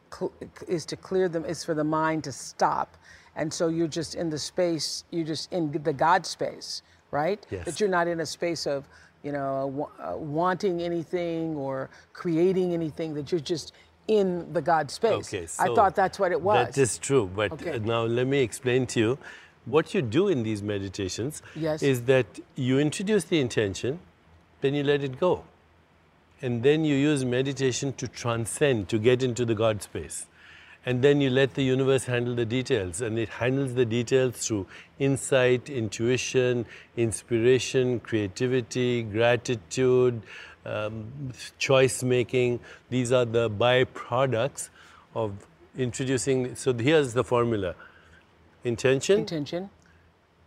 is 0.68 0.86
to 0.86 0.96
clear 0.96 1.30
them 1.30 1.46
is 1.46 1.64
for 1.64 1.74
the 1.74 1.84
mind 1.84 2.24
to 2.26 2.32
stop, 2.32 2.98
and 3.36 3.54
so 3.54 3.68
you're 3.68 3.88
just 3.88 4.16
in 4.16 4.30
the 4.30 4.38
space. 4.38 5.04
You're 5.12 5.26
just 5.26 5.52
in 5.52 5.72
the 5.72 5.94
God 5.94 6.26
space, 6.26 6.84
right? 7.12 7.46
Yes. 7.50 7.66
That 7.66 7.80
you're 7.80 7.90
not 7.90 8.08
in 8.08 8.20
a 8.22 8.26
space 8.26 8.66
of 8.68 8.88
you 9.24 9.32
know 9.32 9.90
uh, 10.00 10.16
wanting 10.18 10.82
anything 10.82 11.56
or 11.56 11.90
creating 12.14 12.74
anything. 12.74 13.14
That 13.14 13.32
you're 13.32 13.42
just 13.42 13.74
in 14.08 14.52
the 14.54 14.62
God 14.62 14.90
space. 14.90 15.34
Okay, 15.34 15.48
I 15.60 15.68
thought 15.68 15.96
that's 15.96 16.20
what 16.20 16.32
it 16.32 16.42
was. 16.42 16.76
That 16.76 16.78
is 16.82 16.98
true, 16.98 17.30
but 17.36 17.52
Okay. 17.52 17.74
uh, 17.74 17.78
now 17.80 18.04
let 18.04 18.28
me 18.28 18.40
explain 18.42 18.88
to 18.88 19.00
you 19.00 19.18
what 19.66 19.94
you 19.94 20.02
do 20.02 20.28
in 20.28 20.44
these 20.44 20.64
meditations 20.64 21.44
Yes. 21.56 21.84
is 21.84 22.04
that 22.04 22.40
you 22.56 22.80
introduce 22.80 23.26
the 23.26 23.40
intention, 23.40 24.00
then 24.62 24.74
you 24.74 24.84
let 24.84 25.04
it 25.04 25.20
go. 25.20 25.44
And 26.42 26.64
then 26.64 26.86
you 26.86 26.96
use 26.96 27.24
meditation 27.26 27.94
to 27.94 28.08
transcend, 28.08 28.88
to 28.90 28.98
get 28.98 29.22
into 29.22 29.46
the 29.46 29.54
God 29.54 29.84
space. 29.84 30.26
And 30.86 31.04
then 31.04 31.20
you 31.20 31.30
let 31.30 31.56
the 31.56 31.64
universe 31.64 32.06
handle 32.06 32.36
the 32.36 32.46
details, 32.46 33.02
and 33.02 33.20
it 33.20 33.30
handles 33.30 33.74
the 33.74 33.86
details 33.86 34.38
through 34.38 34.66
insight, 34.98 35.70
intuition, 35.70 36.66
inspiration, 36.96 38.00
creativity, 38.00 39.04
gratitude, 39.04 40.22
um, 40.66 41.32
choice 41.58 42.02
making. 42.02 42.60
These 42.90 43.12
are 43.12 43.26
the 43.26 43.50
byproducts 43.50 44.70
of 45.16 45.34
introducing. 45.78 46.56
So 46.56 46.74
here's 46.74 47.14
the 47.14 47.24
formula 47.24 47.76
intention, 48.64 49.20
intention, 49.20 49.70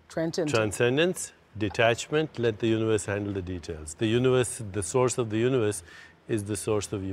transcendence. 0.08 0.52
transcendence, 0.52 1.32
detachment, 1.58 2.38
let 2.38 2.58
the 2.58 2.68
universe 2.68 3.06
handle 3.06 3.32
the 3.32 3.42
details. 3.42 3.94
The 3.94 4.06
universe, 4.06 4.62
the 4.72 4.82
source 4.82 5.18
of 5.18 5.30
the 5.30 5.38
universe, 5.38 5.82
is 6.28 6.44
the 6.44 6.56
source 6.56 6.92
of 6.92 7.04
you. 7.04 7.12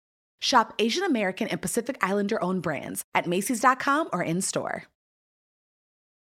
Shop 0.41 0.73
Asian 0.79 1.03
American 1.03 1.47
and 1.47 1.61
Pacific 1.61 1.97
Islander 2.01 2.43
owned 2.43 2.63
brands 2.63 3.05
at 3.15 3.27
Macy's.com 3.27 4.09
or 4.11 4.23
in 4.23 4.41
store. 4.41 4.85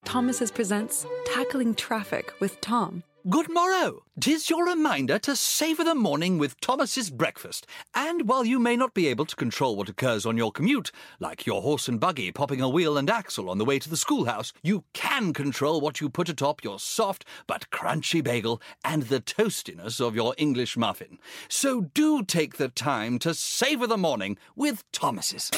Thomas's 0.05 0.51
presents 0.51 1.05
Tackling 1.25 1.75
Traffic 1.75 2.31
with 2.39 2.59
Tom. 2.61 3.03
Good 3.29 3.51
morrow! 3.51 4.03
Tis 4.21 4.49
your 4.49 4.65
reminder 4.65 5.19
to 5.19 5.35
savour 5.35 5.83
the 5.83 5.95
morning 5.95 6.37
with 6.37 6.61
Thomas's 6.61 7.09
breakfast. 7.09 7.67
And 7.93 8.29
while 8.29 8.45
you 8.45 8.57
may 8.57 8.77
not 8.77 8.93
be 8.93 9.07
able 9.07 9.25
to 9.25 9.35
control 9.35 9.75
what 9.75 9.89
occurs 9.89 10.25
on 10.25 10.37
your 10.37 10.49
commute, 10.49 10.91
like 11.19 11.45
your 11.45 11.61
horse 11.61 11.89
and 11.89 11.99
buggy 11.99 12.31
popping 12.31 12.61
a 12.61 12.69
wheel 12.69 12.97
and 12.97 13.09
axle 13.09 13.49
on 13.49 13.57
the 13.57 13.65
way 13.65 13.79
to 13.79 13.89
the 13.89 13.97
schoolhouse, 13.97 14.53
you 14.63 14.85
can 14.93 15.33
control 15.33 15.81
what 15.81 15.99
you 15.99 16.09
put 16.09 16.29
atop 16.29 16.63
your 16.63 16.79
soft 16.79 17.25
but 17.47 17.69
crunchy 17.69 18.23
bagel 18.23 18.61
and 18.85 19.03
the 19.03 19.19
toastiness 19.19 19.99
of 19.99 20.15
your 20.15 20.33
English 20.37 20.77
muffin. 20.77 21.17
So 21.49 21.81
do 21.81 22.23
take 22.23 22.55
the 22.55 22.69
time 22.69 23.19
to 23.19 23.33
savour 23.33 23.87
the 23.87 23.97
morning 23.97 24.37
with 24.55 24.89
Thomas's. 24.93 25.51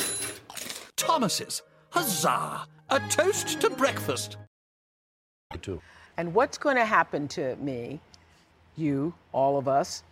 Thomas's. 0.95 1.61
Huzzah! 1.91 2.65
A 2.89 2.99
toast 3.09 3.61
to 3.61 3.69
breakfast. 3.69 4.38
Too. 5.61 5.81
And 6.19 6.33
what's 6.33 6.57
going 6.57 6.75
to 6.75 6.83
happen 6.83 7.29
to 7.29 7.55
me, 7.55 8.01
you, 8.75 9.13
all 9.31 9.57
of 9.57 9.69
us, 9.69 10.03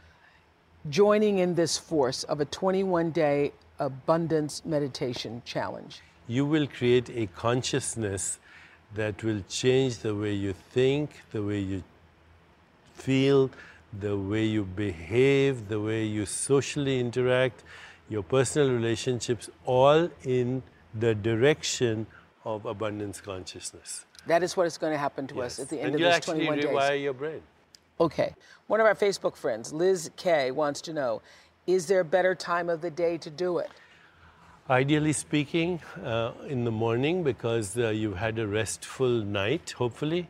joining 0.89 1.39
in 1.39 1.55
this 1.55 1.77
force 1.77 2.23
of 2.23 2.39
a 2.39 2.45
21 2.45 3.11
day 3.11 3.51
abundance 3.77 4.63
meditation 4.63 5.41
challenge? 5.43 5.99
You 6.25 6.45
will 6.45 6.65
create 6.65 7.09
a 7.09 7.27
consciousness 7.35 8.39
that 8.95 9.21
will 9.21 9.43
change 9.49 9.97
the 9.97 10.15
way 10.15 10.31
you 10.31 10.53
think, 10.53 11.09
the 11.33 11.43
way 11.43 11.59
you 11.59 11.83
feel, 12.93 13.51
the 13.91 14.17
way 14.17 14.45
you 14.45 14.63
behave, 14.63 15.67
the 15.67 15.81
way 15.81 16.05
you 16.05 16.25
socially 16.25 17.01
interact, 17.01 17.65
your 18.07 18.23
personal 18.23 18.71
relationships, 18.71 19.49
all 19.65 20.09
in 20.23 20.63
the 20.97 21.13
direction 21.13 22.07
of 22.45 22.65
abundance 22.65 23.19
consciousness. 23.19 24.05
That 24.27 24.43
is 24.43 24.57
what 24.57 24.67
is 24.67 24.77
going 24.77 24.93
to 24.93 24.99
happen 24.99 25.27
to 25.27 25.41
us 25.41 25.59
at 25.59 25.69
the 25.69 25.77
end 25.77 25.87
and 25.87 25.95
of 25.95 26.01
you 26.01 26.05
this 26.05 26.15
actually 26.15 26.45
21 26.45 26.59
rewire 26.59 26.89
days. 26.89 27.03
your 27.03 27.13
brain. 27.13 27.41
Okay. 27.99 28.35
One 28.67 28.79
of 28.79 28.85
our 28.85 28.95
Facebook 28.95 29.35
friends, 29.35 29.73
Liz 29.73 30.11
K, 30.17 30.51
wants 30.51 30.81
to 30.81 30.93
know 30.93 31.21
Is 31.65 31.87
there 31.87 32.01
a 32.01 32.05
better 32.05 32.35
time 32.35 32.69
of 32.69 32.81
the 32.81 32.91
day 32.91 33.17
to 33.17 33.29
do 33.29 33.57
it? 33.57 33.69
Ideally 34.69 35.13
speaking, 35.13 35.79
uh, 36.03 36.31
in 36.47 36.65
the 36.65 36.71
morning 36.71 37.23
because 37.23 37.77
uh, 37.77 37.89
you've 37.89 38.17
had 38.17 38.37
a 38.37 38.45
restful 38.45 39.23
night, 39.23 39.71
hopefully, 39.77 40.27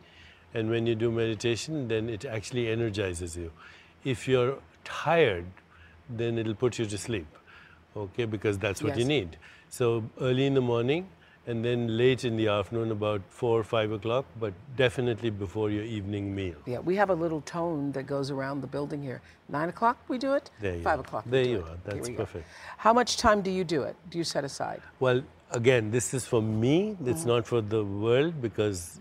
and 0.54 0.70
when 0.70 0.86
you 0.86 0.94
do 0.94 1.10
meditation, 1.10 1.88
then 1.88 2.08
it 2.08 2.24
actually 2.24 2.68
energizes 2.68 3.36
you. 3.36 3.50
If 4.04 4.28
you're 4.28 4.58
tired, 4.84 5.46
then 6.08 6.38
it'll 6.38 6.54
put 6.54 6.78
you 6.78 6.86
to 6.86 6.96
sleep. 6.96 7.26
Okay, 7.96 8.26
because 8.26 8.58
that's 8.58 8.80
what 8.80 8.96
you 8.96 9.04
need. 9.04 9.36
So 9.70 10.04
early 10.20 10.46
in 10.46 10.54
the 10.54 10.60
morning 10.60 11.08
and 11.48 11.64
then 11.64 11.96
late 11.96 12.24
in 12.28 12.36
the 12.36 12.46
afternoon, 12.48 12.90
about 12.92 13.22
four 13.30 13.58
or 13.58 13.64
five 13.64 13.90
o'clock, 13.90 14.26
but 14.38 14.52
definitely 14.76 15.30
before 15.30 15.70
your 15.70 15.84
evening 15.84 16.34
meal. 16.34 16.56
Yeah, 16.66 16.80
we 16.80 16.94
have 16.96 17.08
a 17.10 17.14
little 17.14 17.40
tone 17.40 17.90
that 17.92 18.06
goes 18.06 18.30
around 18.30 18.60
the 18.60 18.66
building 18.66 19.02
here. 19.02 19.22
Nine 19.48 19.70
o'clock 19.70 19.96
we 20.08 20.18
do 20.18 20.34
it. 20.34 20.50
There 20.60 20.76
you 20.76 20.82
Five 20.82 21.00
o'clock. 21.00 21.24
There 21.26 21.44
you 21.54 21.60
are. 21.68 21.76
That's 21.84 22.08
we 22.08 22.14
go. 22.14 22.24
perfect. 22.24 22.46
How 22.76 22.92
much 22.92 23.16
time 23.16 23.40
do 23.40 23.50
you 23.50 23.64
do 23.64 23.82
it? 23.82 23.96
Do 24.10 24.18
you 24.18 24.24
set 24.24 24.44
aside? 24.44 24.82
Well, 25.00 25.22
again, 25.52 25.90
this 25.90 26.12
is 26.12 26.26
for 26.26 26.42
me. 26.42 26.96
It's 27.06 27.20
Mm-hmm. 27.20 27.28
not 27.28 27.46
for 27.46 27.62
the 27.62 27.82
world 27.82 28.42
because 28.42 29.00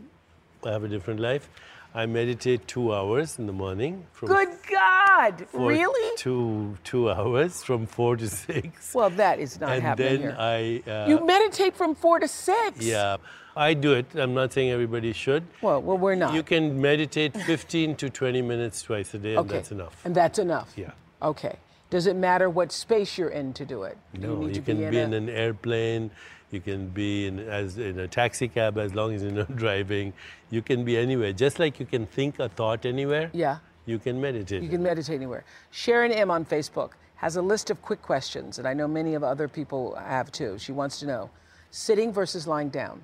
I 0.66 0.72
have 0.72 0.86
a 0.86 0.88
different 0.88 1.20
life. 1.20 1.50
I 1.98 2.06
meditate 2.06 2.68
two 2.68 2.94
hours 2.94 3.39
in 3.39 3.48
the 3.48 3.54
morning. 3.54 4.06
From 4.12 4.27
Good 4.27 4.50
God! 4.70 5.48
Really? 5.51 6.16
Two 6.16 6.77
two 6.84 7.10
hours 7.10 7.63
from 7.63 7.88
four 7.88 8.16
to 8.18 8.30
six. 8.30 8.94
Well, 8.94 9.10
that 9.10 9.39
is 9.39 9.60
not 9.60 9.72
and 9.72 9.82
happening 9.82 10.22
then 10.22 10.22
here. 10.22 10.36
I. 10.38 10.84
Uh, 10.88 11.08
you 11.08 11.25
meditate 11.25 11.75
from 11.75 11.96
four 11.96 12.20
to 12.20 12.27
six. 12.27 12.86
yeah, 12.86 13.18
I 13.56 13.74
do 13.74 13.94
it. 13.94 14.06
I'm 14.13 14.36
not 14.36 14.54
saying 14.54 14.70
everybody 14.70 15.12
should. 15.12 15.44
Well, 15.63 15.82
well, 15.82 15.98
we're 15.98 16.13
not. 16.13 16.36
You 16.36 16.44
can 16.44 16.80
meditate 16.80 17.36
15 17.36 17.96
to 17.96 18.12
20 18.12 18.44
minutes 18.44 18.84
twice 18.84 19.16
a 19.16 19.18
day, 19.18 19.30
and 19.30 19.39
okay. 19.39 19.56
that's 19.56 19.72
enough. 19.72 20.00
And 20.06 20.13
that's 20.13 20.38
enough. 20.38 20.74
Yeah. 20.77 20.92
Okay. 21.24 21.56
Does 21.89 22.06
it 22.06 22.16
matter 22.16 22.48
what 22.48 22.72
space 22.72 23.18
you're 23.18 23.30
in 23.30 23.54
to 23.54 23.66
do 23.66 23.84
it? 23.84 23.98
Do 24.13 24.22
No, 24.22 24.34
you, 24.42 24.48
need 24.48 24.54
to 24.54 24.62
can 24.62 24.77
be 24.77 24.84
in, 24.84 24.92
be 24.92 24.98
a, 25.00 25.04
in 25.06 25.13
an 25.13 25.30
airplane. 25.30 26.12
You 26.51 26.62
can 26.62 26.88
be 26.88 27.27
in 27.27 27.39
as 27.39 27.77
in 27.77 28.00
a 28.00 28.08
taxi 28.08 28.48
cab 28.48 28.77
as 28.77 28.94
long 28.94 29.13
as 29.13 29.22
you're 29.24 29.32
not 29.32 29.56
driving. 29.63 30.13
You 30.50 30.62
can 30.62 30.86
be 30.86 30.98
anywhere. 30.98 31.34
Just 31.34 31.60
like 31.60 31.80
you 31.80 31.86
can 31.86 32.06
think 32.06 32.39
a 32.39 32.48
thought 32.50 32.86
anywhere. 32.86 33.30
Yeah. 33.34 33.58
You 33.86 34.00
can 34.00 34.20
meditate. 34.20 34.63
You 34.63 34.70
can 34.70 34.84
meditate 34.84 35.16
anywhere. 35.16 35.44
Sharon 35.72 36.12
M 36.12 36.30
on 36.32 36.46
Facebook 36.46 36.92
has 37.16 37.36
a 37.36 37.42
list 37.42 37.70
of 37.70 37.82
quick 37.82 38.01
questions, 38.01 38.60
and 38.60 38.68
I 38.68 38.74
know 38.74 38.88
many 38.88 39.13
of 39.16 39.24
other 39.24 39.48
people 39.48 39.96
have 39.96 40.32
too. 40.32 40.58
She 40.60 40.72
wants 40.72 41.00
to 41.00 41.06
know 41.06 41.30
sitting 41.72 42.12
versus 42.13 42.48
lying 42.48 42.70
down. 42.70 43.01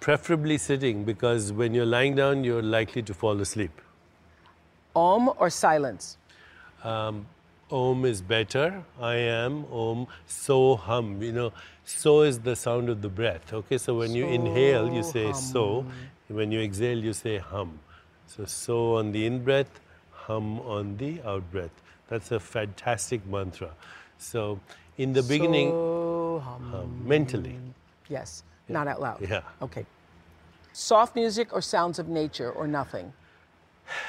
Preferably 0.00 0.58
sitting 0.58 1.04
because 1.04 1.52
when 1.52 1.74
you're 1.74 1.86
lying 1.86 2.14
down, 2.14 2.44
you're 2.44 2.62
likely 2.62 3.02
to 3.02 3.14
fall 3.14 3.40
asleep. 3.40 3.80
Om 4.94 5.30
or 5.38 5.50
silence? 5.50 6.16
Um, 6.84 7.26
Om 7.70 8.04
is 8.04 8.22
better. 8.22 8.84
I 9.00 9.14
am 9.16 9.64
Om. 9.72 10.06
So 10.26 10.76
hum. 10.76 11.22
You 11.22 11.32
know, 11.32 11.52
so 11.84 12.22
is 12.22 12.40
the 12.40 12.54
sound 12.54 12.88
of 12.88 13.02
the 13.02 13.08
breath. 13.08 13.52
Okay, 13.52 13.78
so 13.78 13.94
when 13.96 14.14
you 14.14 14.26
inhale, 14.26 14.92
you 14.92 15.02
say 15.02 15.32
so. 15.32 15.84
When 16.28 16.52
you 16.52 16.60
exhale, 16.60 16.98
you 16.98 17.12
say 17.12 17.38
hum. 17.38 17.78
So 18.26 18.44
so 18.44 18.96
on 18.96 19.12
the 19.12 19.26
in 19.26 19.42
breath, 19.42 19.80
hum 20.12 20.60
on 20.60 20.96
the 20.96 21.20
out 21.22 21.50
breath. 21.50 21.70
That's 22.08 22.30
a 22.30 22.40
fantastic 22.40 23.26
mantra. 23.26 23.70
So 24.18 24.60
in 24.96 25.12
the 25.12 25.22
beginning, 25.22 25.70
So 25.70 26.42
hum. 26.44 26.70
hum, 26.70 27.08
mentally. 27.08 27.58
Yes, 28.08 28.44
not 28.68 28.86
out 28.86 29.00
loud. 29.00 29.20
Yeah. 29.20 29.42
Okay. 29.60 29.86
Soft 30.72 31.14
music 31.16 31.52
or 31.52 31.60
sounds 31.60 31.98
of 31.98 32.08
nature 32.08 32.50
or 32.50 32.66
nothing? 32.66 33.12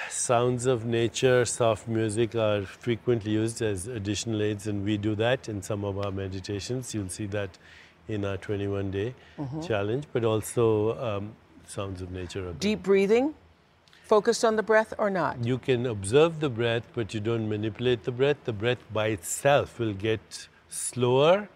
Sounds 0.09 0.65
of 0.65 0.85
nature, 0.85 1.45
soft 1.45 1.87
music 1.87 2.35
are 2.35 2.63
frequently 2.63 3.31
used 3.31 3.61
as 3.61 3.87
additional 3.87 4.41
aids, 4.41 4.67
and 4.67 4.83
we 4.83 4.97
do 4.97 5.15
that 5.15 5.47
in 5.47 5.61
some 5.61 5.83
of 5.83 5.97
our 5.97 6.11
meditations. 6.11 6.93
You'll 6.93 7.09
see 7.09 7.27
that 7.27 7.57
in 8.07 8.25
our 8.25 8.37
21 8.37 8.91
day 8.91 9.13
challenge, 9.65 10.05
but 10.13 10.23
also 10.23 10.97
um, 10.99 11.33
sounds 11.67 12.01
of 12.01 12.11
nature. 12.11 12.53
Deep 12.59 12.83
breathing, 12.83 13.33
focused 14.03 14.45
on 14.45 14.55
the 14.55 14.63
breath 14.63 14.93
or 14.97 15.09
not? 15.09 15.43
You 15.43 15.57
can 15.57 15.85
observe 15.85 16.39
the 16.39 16.49
breath, 16.49 16.83
but 16.93 17.13
you 17.13 17.19
don't 17.19 17.47
manipulate 17.47 18.03
the 18.03 18.11
breath. 18.11 18.37
The 18.45 18.53
breath 18.53 18.79
by 18.93 19.07
itself 19.07 19.79
will 19.79 19.93
get 19.93 20.47
slower 20.69 21.49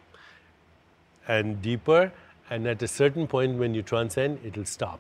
and 1.28 1.62
deeper, 1.62 2.12
and 2.50 2.68
at 2.68 2.82
a 2.82 2.88
certain 2.88 3.28
point, 3.28 3.58
when 3.58 3.74
you 3.74 3.82
transcend, 3.82 4.40
it'll 4.44 4.66
stop. 4.66 5.00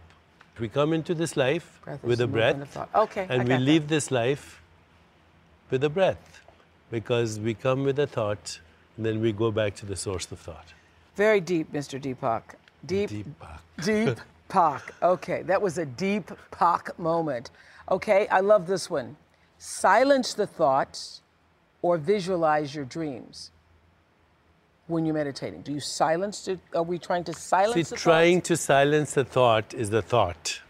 We 0.59 0.69
come 0.69 0.93
into 0.93 1.15
this 1.15 1.35
life 1.37 1.79
Breath 1.83 2.03
with 2.03 2.21
a 2.21 2.27
breath. 2.27 2.77
Okay, 2.93 3.25
and 3.29 3.43
we 3.43 3.49
got 3.49 3.59
that. 3.59 3.61
leave 3.61 3.87
this 3.87 4.11
life 4.11 4.61
with 5.69 5.83
a 5.83 5.89
breath 5.89 6.41
because 6.91 7.39
we 7.39 7.53
come 7.53 7.83
with 7.83 7.97
a 7.99 8.07
thought, 8.07 8.59
and 8.97 9.05
then 9.05 9.21
we 9.21 9.31
go 9.31 9.51
back 9.51 9.75
to 9.75 9.85
the 9.85 9.95
source 9.95 10.31
of 10.31 10.39
thought. 10.39 10.73
Very 11.15 11.39
deep, 11.39 11.71
Mr. 11.71 11.99
Deepak. 11.99 12.55
Deep, 12.85 13.09
Deepak. 13.09 13.59
deep 13.83 14.19
Pak. 14.49 14.93
Okay, 15.01 15.41
that 15.43 15.61
was 15.61 15.77
a 15.77 15.85
deep 15.85 16.31
Pak 16.51 16.97
moment. 16.99 17.51
Okay, 17.89 18.27
I 18.27 18.41
love 18.41 18.67
this 18.67 18.89
one. 18.89 19.15
Silence 19.57 20.33
the 20.33 20.47
thoughts 20.47 21.21
or 21.81 21.97
visualize 21.97 22.75
your 22.75 22.85
dreams 22.85 23.51
when 24.91 25.05
you're 25.05 25.15
meditating. 25.15 25.61
Do 25.61 25.71
you 25.73 25.79
silence 25.79 26.47
it? 26.47 26.59
Are 26.75 26.83
we 26.83 26.99
trying 26.99 27.23
to 27.25 27.33
silence 27.33 27.89
See, 27.89 27.95
the 27.95 27.95
trying 27.95 28.39
thoughts? 28.39 28.47
to 28.49 28.57
silence 28.57 29.13
the 29.13 29.25
thought 29.25 29.73
is 29.73 29.89
the 29.89 30.01
thought. 30.01 30.61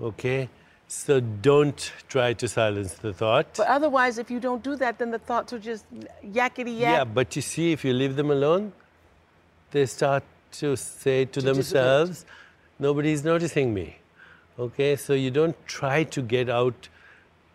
Okay? 0.00 0.48
So 0.88 1.20
don't 1.20 1.92
try 2.08 2.32
to 2.32 2.48
silence 2.48 2.94
the 2.94 3.12
thought. 3.12 3.46
But 3.56 3.68
otherwise, 3.68 4.18
if 4.18 4.30
you 4.30 4.40
don't 4.40 4.62
do 4.62 4.74
that, 4.76 4.98
then 4.98 5.12
the 5.12 5.20
thoughts 5.20 5.52
are 5.52 5.58
just 5.60 5.84
yakety 6.24 6.76
yak. 6.80 6.96
Yeah, 6.98 7.04
but 7.04 7.36
you 7.36 7.42
see, 7.42 7.70
if 7.70 7.84
you 7.84 7.92
leave 7.92 8.16
them 8.16 8.30
alone, 8.30 8.72
they 9.70 9.86
start 9.86 10.24
to 10.52 10.74
say 10.76 11.26
to, 11.26 11.32
To 11.32 11.40
dissipate. 11.40 11.54
themselves, 11.54 12.26
nobody's 12.80 13.22
noticing 13.22 13.72
me. 13.72 13.98
Okay, 14.58 14.96
so 14.96 15.12
you 15.12 15.30
don't 15.30 15.56
try 15.66 16.02
to 16.04 16.20
get 16.22 16.50
out 16.50 16.88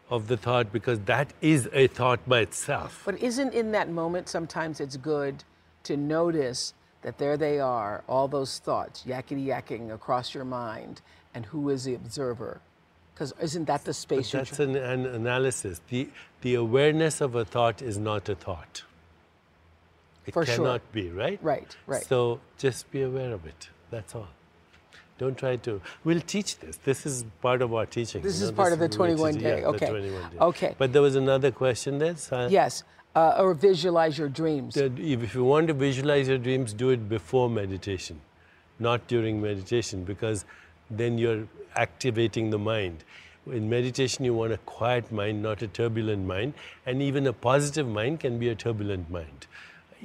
of 0.10 0.28
the 0.28 0.38
thought 0.38 0.72
because 0.72 1.00
that 1.02 1.34
is 1.42 1.68
a 1.74 1.88
thought 1.88 2.28
by 2.30 2.40
itself. 2.40 3.02
But 3.06 3.22
isn't 3.22 3.54
in 3.54 3.72
that 3.72 3.90
moment 3.90 4.30
sometimes 4.30 4.80
it's 4.80 4.98
good 4.98 5.44
to 5.86 5.98
notice 5.98 6.74
that 7.02 7.18
there 7.18 7.38
they 7.38 7.60
are, 7.60 8.04
all 8.08 8.28
those 8.28 8.60
thoughts 8.60 9.04
yakety 9.08 9.46
yakking 9.46 9.94
across 9.94 10.34
your 10.34 10.46
mind, 10.46 11.02
and 11.34 11.46
who 11.46 11.70
is 11.70 11.84
the 11.86 11.94
observer? 11.96 12.60
Because 13.14 13.34
isn't 13.42 13.66
that 13.66 13.86
the 13.86 13.94
space 13.94 14.34
you're 14.34 14.44
That's 14.44 14.60
an, 14.60 14.76
an 14.76 15.06
analysis. 15.06 15.80
The, 15.90 16.10
the 16.42 16.56
awareness 16.56 17.22
of 17.22 17.36
a 17.36 17.46
thought 17.46 17.82
is 17.82 17.98
not 17.98 18.28
a 18.28 18.36
thought. 18.36 18.84
It 20.26 20.34
For 20.34 20.46
sure. 20.46 20.56
cannot 20.56 20.92
be, 20.92 21.10
right? 21.12 21.40
Right, 21.42 21.76
right. 21.88 22.04
So 22.06 22.42
just 22.58 22.92
be 22.92 23.04
aware 23.04 23.32
of 23.32 23.46
it. 23.46 23.70
That's 23.92 24.16
all. 24.16 24.28
Don't 25.18 25.38
try 25.38 25.56
to. 25.58 25.80
We'll 26.04 26.20
teach 26.20 26.58
this. 26.60 26.78
This 26.84 27.06
is 27.06 27.24
part 27.42 27.62
of 27.62 27.74
our 27.74 27.86
teaching. 27.86 28.22
This 28.22 28.40
you 28.40 28.46
is 28.46 28.52
know, 28.52 28.58
part 28.58 28.74
of 28.74 28.80
the 28.80 28.90
21 28.90 29.34
teaching- 29.36 29.44
day, 29.48 29.60
yeah, 29.62 29.68
okay. 29.68 29.86
The 29.86 29.92
21 29.92 30.32
day. 30.32 30.38
Okay. 30.42 30.76
But 30.78 30.92
there 30.92 31.02
was 31.02 31.16
another 31.16 31.52
question 31.52 32.00
there. 32.00 32.18
So 32.18 32.48
Yes, 32.48 32.84
uh, 33.16 33.36
or 33.40 33.54
visualize 33.54 34.18
your 34.18 34.30
dreams. 34.30 34.76
if 34.78 35.34
you 35.34 35.44
want 35.44 35.68
to 35.68 35.74
visualize 35.74 36.28
your 36.28 36.38
dreams, 36.38 36.74
do 36.74 36.90
it 36.90 37.08
before 37.08 37.50
meditation, 37.50 38.20
not 38.78 39.08
during 39.08 39.42
meditation, 39.42 40.04
because 40.04 40.46
then 40.90 41.18
you're 41.18 41.48
activating 41.76 42.50
the 42.50 42.60
mind. 42.60 43.04
In 43.52 43.70
meditation, 43.70 44.26
you 44.26 44.34
want 44.34 44.54
a 44.54 44.58
quiet 44.58 45.12
mind, 45.12 45.42
not 45.42 45.62
a 45.62 45.68
turbulent 45.68 46.26
mind. 46.26 46.54
And 46.86 47.02
even 47.02 47.28
a 47.28 47.34
positive 47.34 47.88
mind 47.88 48.20
can 48.20 48.40
be 48.40 48.50
a 48.50 48.56
turbulent 48.56 49.10
mind. 49.10 49.48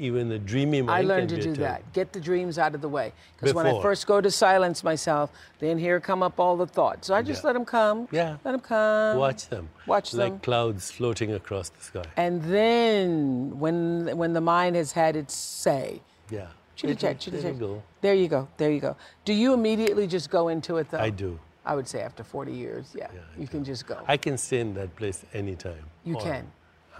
Even 0.00 0.30
the 0.30 0.38
dreamy 0.38 0.80
mind 0.80 0.98
I 0.98 1.02
learned 1.06 1.28
to 1.28 1.40
do 1.42 1.52
that. 1.56 1.92
Get 1.92 2.12
the 2.14 2.20
dreams 2.20 2.58
out 2.58 2.74
of 2.74 2.80
the 2.80 2.88
way. 2.88 3.12
Because 3.38 3.54
when 3.54 3.66
I 3.66 3.80
first 3.82 4.06
go 4.06 4.20
to 4.20 4.30
silence 4.30 4.82
myself, 4.82 5.30
then 5.58 5.76
here 5.78 6.00
come 6.00 6.22
up 6.22 6.40
all 6.40 6.56
the 6.56 6.66
thoughts. 6.66 7.06
So 7.08 7.14
I 7.14 7.20
just 7.20 7.42
Yeah. 7.42 7.48
let 7.48 7.52
them 7.52 7.66
come. 7.66 8.08
Yeah. 8.10 8.36
Let 8.44 8.52
them 8.52 8.60
come. 8.60 9.18
Watch 9.18 9.48
them. 9.48 9.68
Watch 9.86 10.14
like 10.14 10.24
them. 10.26 10.32
Like 10.34 10.42
clouds 10.42 10.90
floating 10.90 11.32
across 11.34 11.68
the 11.68 11.82
sky. 11.84 12.04
And 12.16 12.42
then 12.44 13.58
when 13.58 14.16
when 14.16 14.32
the 14.32 14.40
mind 14.40 14.74
has 14.76 14.92
had 14.92 15.16
its 15.16 15.34
say, 15.34 16.00
Yeah. 16.30 16.46
chitty 16.76 16.94
There- 16.94 17.10
chat, 17.12 17.20
chitty 17.20 17.36
there 17.36 17.52
chat. 17.52 17.60
you 17.60 17.66
go. 17.66 17.82
There 18.00 18.14
you 18.14 18.28
go. 18.28 18.48
There 18.56 18.70
you 18.70 18.80
go. 18.80 18.96
Do 19.26 19.34
you 19.34 19.52
immediately 19.52 20.06
just 20.06 20.30
go 20.30 20.48
into 20.48 20.78
it 20.78 20.90
though? 20.90 20.98
I 20.98 21.10
do. 21.10 21.38
I 21.66 21.74
would 21.74 21.86
say 21.86 22.00
after 22.00 22.24
40 22.24 22.52
years, 22.52 22.94
yeah, 22.96 23.08
Yeah, 23.12 23.20
you 23.38 23.44
do. 23.44 23.50
can 23.52 23.64
just 23.64 23.86
go. 23.86 23.98
I 24.08 24.16
can 24.16 24.38
stay 24.38 24.60
in 24.60 24.72
that 24.74 24.96
place 24.96 25.26
anytime. 25.34 25.84
You 26.04 26.16
Or 26.16 26.22
can. 26.22 26.50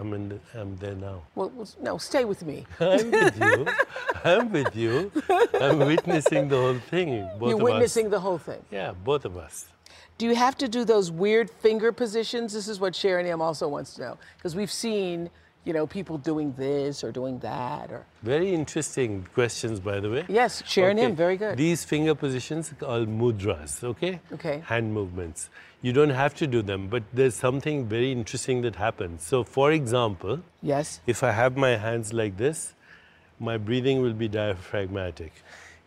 I'm, 0.01 0.13
in 0.13 0.29
the, 0.29 0.39
I'm 0.59 0.75
there 0.77 0.95
now. 0.95 1.21
well, 1.35 1.51
well, 1.55 1.67
no, 1.79 1.97
stay 1.97 2.25
with 2.25 2.43
me. 2.43 2.65
I'm 2.79 3.11
with 3.11 3.39
you. 3.39 3.67
I'm 4.25 4.51
with 4.51 4.75
you. 4.75 5.11
I'm 5.53 5.77
witnessing 5.79 6.47
the 6.49 6.57
whole 6.57 6.79
thing. 6.89 7.29
Both 7.39 7.49
You're 7.49 7.57
witnessing 7.57 8.07
us. 8.07 8.11
the 8.11 8.19
whole 8.19 8.39
thing. 8.39 8.61
Yeah, 8.71 8.93
both 9.03 9.25
of 9.25 9.37
us. 9.37 9.67
Do 10.17 10.25
you 10.25 10.35
have 10.35 10.57
to 10.57 10.67
do 10.67 10.83
those 10.85 11.11
weird 11.11 11.49
finger 11.49 11.91
positions? 11.91 12.53
This 12.53 12.67
is 12.67 12.79
what 12.79 12.95
Sharon 12.95 13.25
M 13.27 13.41
also 13.41 13.67
wants 13.67 13.93
to 13.95 14.01
know 14.01 14.17
because 14.37 14.55
we've 14.55 14.71
seen, 14.71 15.29
you 15.65 15.73
know, 15.73 15.85
people 15.87 16.17
doing 16.17 16.53
this 16.57 17.03
or 17.03 17.11
doing 17.11 17.39
that 17.39 17.91
or 17.91 18.05
Very 18.23 18.53
interesting 18.53 19.27
questions, 19.33 19.79
by 19.79 19.99
the 19.99 20.09
way. 20.09 20.25
yes, 20.27 20.63
Sharon 20.65 20.97
M, 20.99 21.15
very 21.15 21.37
good. 21.37 21.57
These 21.57 21.85
finger 21.85 22.15
positions 22.15 22.71
are 22.71 22.75
called 22.75 23.07
mudras, 23.09 23.83
okay? 23.83 24.19
Okay. 24.33 24.61
Hand 24.65 24.93
movements. 24.93 25.49
You 25.81 25.93
don't 25.93 26.11
have 26.11 26.35
to 26.35 26.47
do 26.47 26.61
them, 26.61 26.87
but 26.87 27.03
there's 27.11 27.35
something 27.35 27.87
very 27.87 28.11
interesting 28.11 28.61
that 28.61 28.75
happens. 28.75 29.23
So, 29.23 29.43
for 29.43 29.71
example, 29.71 30.41
yes, 30.61 31.01
if 31.07 31.23
I 31.23 31.31
have 31.31 31.57
my 31.57 31.75
hands 31.75 32.13
like 32.13 32.37
this, 32.37 32.73
my 33.39 33.57
breathing 33.57 34.01
will 34.01 34.13
be 34.13 34.27
diaphragmatic. 34.27 35.33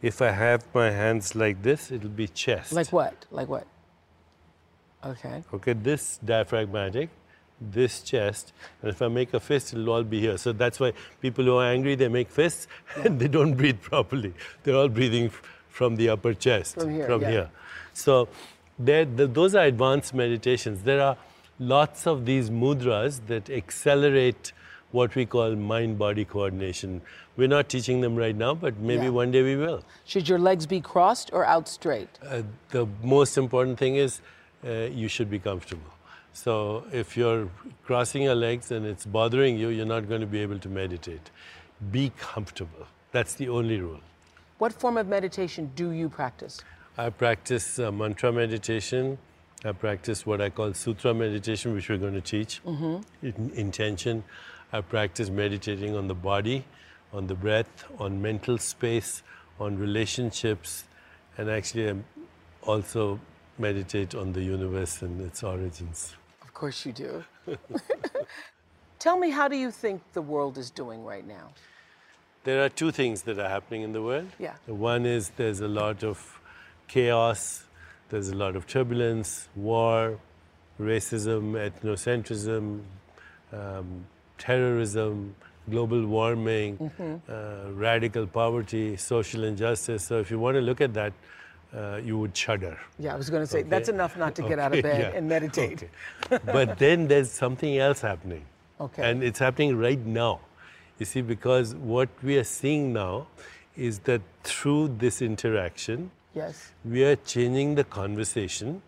If 0.03 0.21
I 0.21 0.31
have 0.31 0.65
my 0.75 0.91
hands 0.91 1.35
like 1.35 1.63
this, 1.63 1.93
it'll 1.93 2.09
be 2.09 2.27
chest. 2.29 2.73
like 2.73 2.93
what? 2.93 3.25
Like 3.31 3.49
what? 3.49 3.67
Okay. 5.05 5.45
Okay, 5.53 5.75
this 5.75 6.19
diaphragmatic, 6.25 7.11
this 7.61 8.03
chest, 8.03 8.53
and 8.83 8.91
if 8.91 9.01
I 9.01 9.09
make 9.09 9.33
a 9.33 9.41
fist, 9.41 9.73
it'll 9.73 9.91
all 9.91 10.03
be 10.03 10.21
here. 10.21 10.37
So 10.39 10.53
that's 10.53 10.81
why 10.81 10.93
people 11.21 11.45
who 11.45 11.57
are 11.57 11.71
angry, 11.71 11.95
they 11.95 12.09
make 12.09 12.31
fists 12.31 12.67
and 12.97 13.21
they 13.21 13.29
don't 13.29 13.55
breathe 13.55 13.81
properly. 13.81 14.35
They're 14.63 14.77
all 14.77 14.89
breathing 14.89 15.31
from 15.69 15.97
the 15.97 16.09
upper 16.09 16.35
chest, 16.35 16.75
From 16.77 16.91
here, 16.91 17.07
From 17.07 17.23
yeah. 17.23 17.47
So 17.93 18.29
there, 18.79 19.05
th 19.05 19.31
those 19.33 19.55
are 19.55 19.65
advanced 19.65 20.15
meditations. 20.15 20.83
There 20.83 21.01
are 21.01 21.17
lots 21.59 22.07
of 22.07 22.27
these 22.27 22.51
mudras 22.51 23.21
that 23.29 23.51
accelerate 23.51 24.53
what 24.91 25.15
we 25.17 25.27
call 25.27 25.57
mind-body 25.57 26.25
coordination. 26.25 27.01
We're 27.37 27.49
not 27.49 27.69
teaching 27.69 28.01
them 28.01 28.15
right 28.17 28.37
now, 28.37 28.55
but 28.55 28.79
maybe 28.79 29.07
Yeah. 29.07 29.11
one 29.23 29.33
day 29.33 29.43
we 29.43 29.57
will. 29.57 29.83
Should 30.05 30.29
your 30.29 30.39
legs 30.39 30.67
be 30.67 30.81
crossed 30.81 31.33
or 31.33 31.45
out 31.45 31.69
straight? 31.69 32.09
Uh, 32.23 32.43
the 32.71 32.87
most 33.03 33.37
important 33.37 33.79
thing 33.79 33.97
is 33.97 34.21
uh, 34.65 34.71
you 35.03 35.09
should 35.09 35.31
be 35.31 35.39
comfortable. 35.39 35.91
So 36.33 36.85
if 36.93 37.17
you're 37.17 37.49
crossing 37.85 38.23
your 38.23 38.35
legs 38.35 38.71
and 38.71 38.87
it's 38.87 39.07
bothering 39.07 39.59
you, 39.59 39.69
you're 39.69 39.87
not 39.97 40.09
going 40.09 40.21
to 40.21 40.27
be 40.27 40.41
able 40.41 40.59
to 40.61 40.69
meditate. 40.69 41.31
Be 41.91 42.13
comfortable. 42.19 42.87
That's 43.13 43.35
the 43.35 43.49
only 43.49 43.81
rule. 43.81 44.01
What 44.59 44.73
form 44.73 44.97
of 44.97 45.07
meditation 45.09 45.71
do 45.75 45.91
you 45.91 46.09
practice? 46.09 46.63
I 46.97 47.11
practice 47.11 47.81
uh, 47.81 47.91
mantra 47.91 48.31
meditation. 48.31 49.19
I 49.65 49.73
practice 49.73 50.25
what 50.25 50.41
I 50.41 50.51
call 50.51 50.73
sutra 50.75 51.13
meditation, 51.13 51.75
which 51.75 51.89
we're 51.89 51.99
going 51.99 52.15
to 52.15 52.21
teach. 52.21 52.61
In, 53.23 53.51
intention. 53.57 54.23
I 54.73 54.81
practice 54.81 55.29
meditating 55.29 55.97
on 55.97 56.07
the 56.07 56.15
body, 56.15 56.65
on 57.13 57.27
the 57.27 57.35
breath, 57.35 57.85
on 57.99 58.23
mental 58.23 58.59
space, 58.59 59.25
on 59.59 59.77
relationships, 59.77 60.85
and 61.37 61.51
actually 61.51 61.91
I 61.91 61.95
also 62.63 63.19
meditate 63.59 64.15
on 64.15 64.33
the 64.33 64.43
universe 64.43 65.03
and 65.03 65.21
its 65.21 65.43
origins. 65.43 66.15
Of 66.43 66.55
course 66.55 66.87
you 66.87 66.93
do. 66.93 67.25
Tell 69.01 69.19
me, 69.19 69.31
how 69.31 69.49
do 69.49 69.57
you 69.57 69.73
think 69.73 70.01
the 70.13 70.23
world 70.23 70.59
is 70.59 70.71
doing 70.71 71.05
right 71.05 71.27
now? 71.27 71.55
There 72.45 72.65
are 72.65 72.69
two 72.69 72.93
things 72.93 73.23
that 73.23 73.39
are 73.39 73.49
happening 73.49 73.83
in 73.83 73.93
the 73.93 74.03
world. 74.03 74.29
Yeah. 74.39 74.55
The 74.67 74.75
One 74.75 75.07
is 75.07 75.31
there's 75.37 75.61
a 75.61 75.69
lot 75.69 76.05
of 76.05 76.41
chaos, 76.89 77.65
there's 78.11 78.29
a 78.29 78.35
lot 78.37 78.57
of 78.57 78.67
turbulence, 78.67 79.49
war, 79.57 80.19
racism, 80.81 81.53
ethnocentrism, 81.71 82.81
um, 83.53 84.05
terrorism, 84.39 85.35
global 85.71 86.05
warming, 86.07 86.77
Mm-hmm. 86.79 87.15
uh, 87.33 87.73
radical 87.73 88.27
poverty, 88.27 88.97
social 88.97 89.45
injustice. 89.45 90.05
So 90.05 90.19
if 90.19 90.31
you 90.31 90.39
want 90.39 90.57
to 90.57 90.61
look 90.61 90.81
at 90.81 90.93
that, 90.95 91.13
uh, 91.75 91.97
you 92.05 92.19
would 92.19 92.37
shudder. 92.37 92.79
Yeah, 92.99 93.15
I 93.15 93.17
was 93.17 93.31
going 93.31 93.43
to 93.43 93.47
say 93.47 93.63
that's 93.63 93.89
Okay. 93.89 93.97
enough 93.97 94.17
not 94.17 94.35
to 94.37 94.43
get 94.43 94.59
out 94.59 94.75
of 94.77 94.83
bed 94.83 95.01
yeah. 95.13 95.19
and 95.19 95.29
meditate. 95.29 95.89
Okay. 96.31 96.39
but 96.53 96.79
then 96.79 97.09
there's 97.09 97.31
something 97.31 97.79
else 97.79 98.01
happening. 98.01 98.45
Okay. 98.81 99.09
And 99.09 99.23
it's 99.25 99.39
happening 99.39 99.77
right 99.77 99.99
now. 100.05 100.41
You 100.99 101.07
see, 101.07 101.23
because 101.23 101.75
what 101.75 102.09
we 102.23 102.37
are 102.39 102.45
seeing 102.45 102.93
now 102.93 103.27
is 103.77 103.99
that 104.01 104.21
through 104.45 104.97
this 104.99 105.21
interaction, 105.21 106.11
Yes. 106.35 106.73
we 106.85 107.05
are 107.05 107.17
changing 107.17 107.75
the 107.77 107.85
conversation 107.85 108.83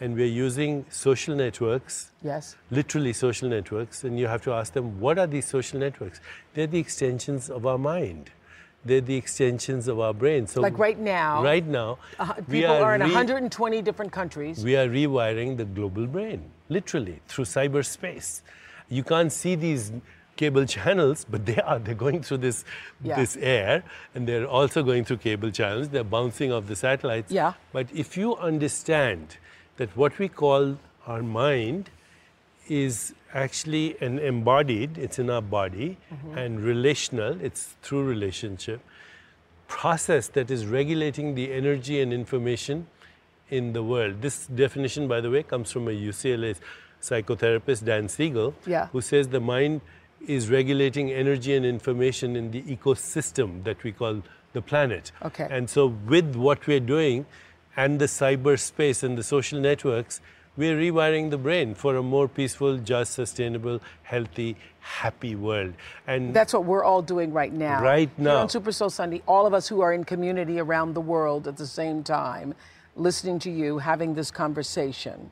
and 0.00 0.16
we're 0.16 0.26
using 0.26 0.86
social 0.90 1.34
networks, 1.36 2.10
Yes. 2.22 2.56
literally 2.70 3.12
social 3.12 3.48
networks, 3.50 4.02
and 4.02 4.18
you 4.18 4.26
have 4.28 4.42
to 4.42 4.52
ask 4.52 4.72
them, 4.72 4.98
what 4.98 5.18
are 5.18 5.26
these 5.26 5.46
social 5.46 5.78
networks? 5.78 6.20
They're 6.54 6.66
the 6.66 6.78
extensions 6.78 7.50
of 7.50 7.66
our 7.66 7.76
mind. 7.78 8.30
They're 8.82 9.02
the 9.02 9.14
extensions 9.16 9.88
of 9.88 10.00
our 10.00 10.14
brain. 10.14 10.46
So 10.46 10.62
Like 10.62 10.78
right 10.78 10.98
now, 10.98 11.42
Right 11.44 11.66
now, 11.66 11.98
Uh, 12.18 12.32
people 12.48 12.70
are, 12.72 12.94
in 12.94 13.02
re- 13.02 13.08
120 13.08 13.82
different 13.82 14.10
countries. 14.10 14.64
we 14.64 14.74
are 14.74 14.88
rewiring 14.88 15.58
the 15.58 15.66
global 15.66 16.06
brain, 16.06 16.50
literally, 16.70 17.20
through 17.28 17.44
cyberspace. 17.44 18.40
You 18.88 19.04
can't 19.04 19.30
see 19.30 19.54
these 19.54 19.92
cable 20.40 20.66
channels, 20.74 21.24
but 21.34 21.46
they 21.50 21.60
are. 21.70 21.78
They're 21.78 22.02
going 22.06 22.22
through 22.22 22.38
this, 22.48 22.64
Yeah. 23.02 23.16
this 23.20 23.36
air, 23.54 23.82
and 24.14 24.26
they're 24.28 24.48
also 24.60 24.82
going 24.90 25.04
through 25.04 25.18
cable 25.28 25.50
channels. 25.60 25.88
They're 25.94 26.10
bouncing 26.18 26.52
off 26.58 26.66
the 26.72 26.76
satellites. 26.76 27.30
Yeah. 27.40 27.52
But 27.78 27.86
if 28.04 28.16
you 28.16 28.36
understand 28.50 29.36
that 29.76 29.96
what 30.02 30.18
we 30.18 30.28
call 30.42 30.78
our 31.06 31.22
mind 31.22 31.90
is 32.68 33.12
actually 33.34 33.86
an 34.08 34.18
embodied, 34.18 34.98
it's 34.98 35.18
in 35.18 35.28
our 35.30 35.42
body, 35.42 35.88
mm-hmm. 36.12 36.38
and 36.38 36.60
relational, 36.72 37.40
it's 37.48 37.62
through 37.82 38.04
relationship, 38.04 38.80
process 39.68 40.28
that 40.36 40.50
is 40.50 40.66
regulating 40.66 41.34
the 41.34 41.52
energy 41.52 42.00
and 42.00 42.12
information 42.12 42.86
in 43.58 43.72
the 43.72 43.82
world. 43.82 44.20
This 44.22 44.46
definition, 44.46 45.08
by 45.08 45.20
the 45.20 45.30
way, 45.30 45.42
comes 45.42 45.72
from 45.72 45.88
a 45.88 45.96
UCLA 46.10 46.56
psychotherapist, 47.08 47.84
Dan 47.84 48.08
Siegel, 48.08 48.54
Yeah. 48.66 48.86
who 48.92 49.00
says 49.00 49.28
the 49.28 49.40
mind 49.40 49.80
is 50.26 50.50
regulating 50.50 51.10
energy 51.10 51.54
and 51.54 51.64
information 51.64 52.36
in 52.36 52.50
the 52.50 52.62
ecosystem 52.62 53.64
that 53.64 53.82
we 53.82 53.92
call 53.92 54.22
the 54.52 54.62
planet. 54.62 55.12
Okay. 55.22 55.46
And 55.50 55.68
so, 55.70 55.86
with 55.86 56.36
what 56.36 56.66
we're 56.66 56.80
doing 56.80 57.26
and 57.76 57.98
the 58.00 58.06
cyberspace 58.06 59.02
and 59.02 59.16
the 59.16 59.22
social 59.22 59.60
networks, 59.60 60.20
we're 60.56 60.76
rewiring 60.76 61.30
the 61.30 61.38
brain 61.38 61.74
for 61.74 61.96
a 61.96 62.02
more 62.02 62.28
peaceful, 62.28 62.76
just, 62.78 63.12
sustainable, 63.12 63.80
healthy, 64.02 64.56
happy 64.80 65.34
world. 65.36 65.74
And 66.06 66.34
That's 66.34 66.52
what 66.52 66.64
we're 66.64 66.84
all 66.84 67.02
doing 67.02 67.32
right 67.32 67.52
now. 67.52 67.80
Right 67.82 68.10
Here 68.16 68.24
now. 68.24 68.36
on 68.38 68.48
Super 68.48 68.72
Soul 68.72 68.90
Sunday, 68.90 69.22
all 69.26 69.46
of 69.46 69.54
us 69.54 69.68
who 69.68 69.80
are 69.80 69.92
in 69.92 70.04
community 70.04 70.58
around 70.58 70.94
the 70.94 71.00
world 71.00 71.46
at 71.46 71.56
the 71.56 71.66
same 71.66 72.02
time, 72.02 72.54
listening 72.96 73.38
to 73.40 73.50
you, 73.50 73.78
having 73.78 74.14
this 74.14 74.30
conversation. 74.30 75.30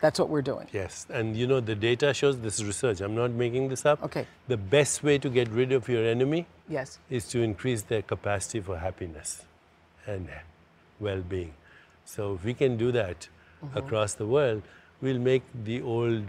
That's 0.00 0.18
what 0.18 0.28
we're 0.28 0.42
doing. 0.42 0.66
Yes, 0.72 1.06
and 1.10 1.36
you 1.36 1.46
know, 1.46 1.60
the 1.60 1.74
data 1.74 2.12
shows 2.12 2.38
this 2.38 2.58
is 2.58 2.64
research. 2.66 3.00
I'm 3.00 3.14
not 3.14 3.30
making 3.30 3.68
this 3.70 3.86
up. 3.86 4.02
Okay. 4.02 4.26
The 4.46 4.56
best 4.56 5.02
way 5.02 5.18
to 5.18 5.28
get 5.30 5.48
rid 5.48 5.72
of 5.72 5.88
your 5.88 6.04
enemy 6.04 6.46
Yes. 6.68 6.98
is 7.08 7.26
to 7.28 7.40
increase 7.40 7.82
their 7.82 8.02
capacity 8.02 8.60
for 8.60 8.76
happiness 8.78 9.44
and 10.06 10.28
well 11.00 11.22
being. 11.22 11.54
So, 12.04 12.34
if 12.34 12.44
we 12.44 12.54
can 12.54 12.76
do 12.76 12.92
that 12.92 13.28
Mm-hmm. 13.64 13.78
across 13.78 14.12
the 14.12 14.26
world, 14.26 14.62
we'll 15.00 15.18
make 15.18 15.42
the 15.64 15.80
old 15.80 16.24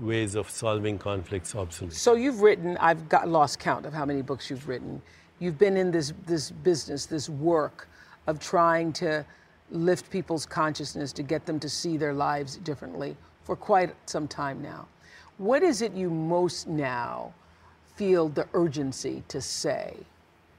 ways 0.00 0.36
of 0.36 0.48
solving 0.48 0.96
conflicts 0.96 1.56
obsolete. 1.56 1.92
So 1.94 2.14
you've 2.14 2.40
written, 2.40 2.76
I've 2.78 3.08
got 3.08 3.26
lost 3.28 3.58
count 3.58 3.84
of 3.84 3.92
how 3.92 4.04
many 4.04 4.22
books 4.22 4.48
you've 4.48 4.68
written. 4.68 5.02
You've 5.40 5.58
been 5.58 5.76
in 5.76 5.90
this 5.90 6.12
this 6.24 6.52
business, 6.52 7.06
this 7.06 7.28
work 7.28 7.88
of 8.28 8.38
trying 8.38 8.92
to 8.92 9.26
lift 9.72 10.10
people's 10.10 10.46
consciousness 10.46 11.12
to 11.14 11.22
get 11.22 11.46
them 11.46 11.58
to 11.60 11.68
see 11.68 11.96
their 11.96 12.12
lives 12.12 12.56
differently 12.58 13.16
for 13.44 13.56
quite 13.56 13.94
some 14.06 14.28
time 14.28 14.62
now. 14.62 14.86
What 15.38 15.62
is 15.62 15.82
it 15.82 15.92
you 15.92 16.10
most 16.10 16.68
now 16.68 17.32
feel 17.96 18.28
the 18.28 18.46
urgency 18.52 19.22
to 19.28 19.40
say 19.40 19.96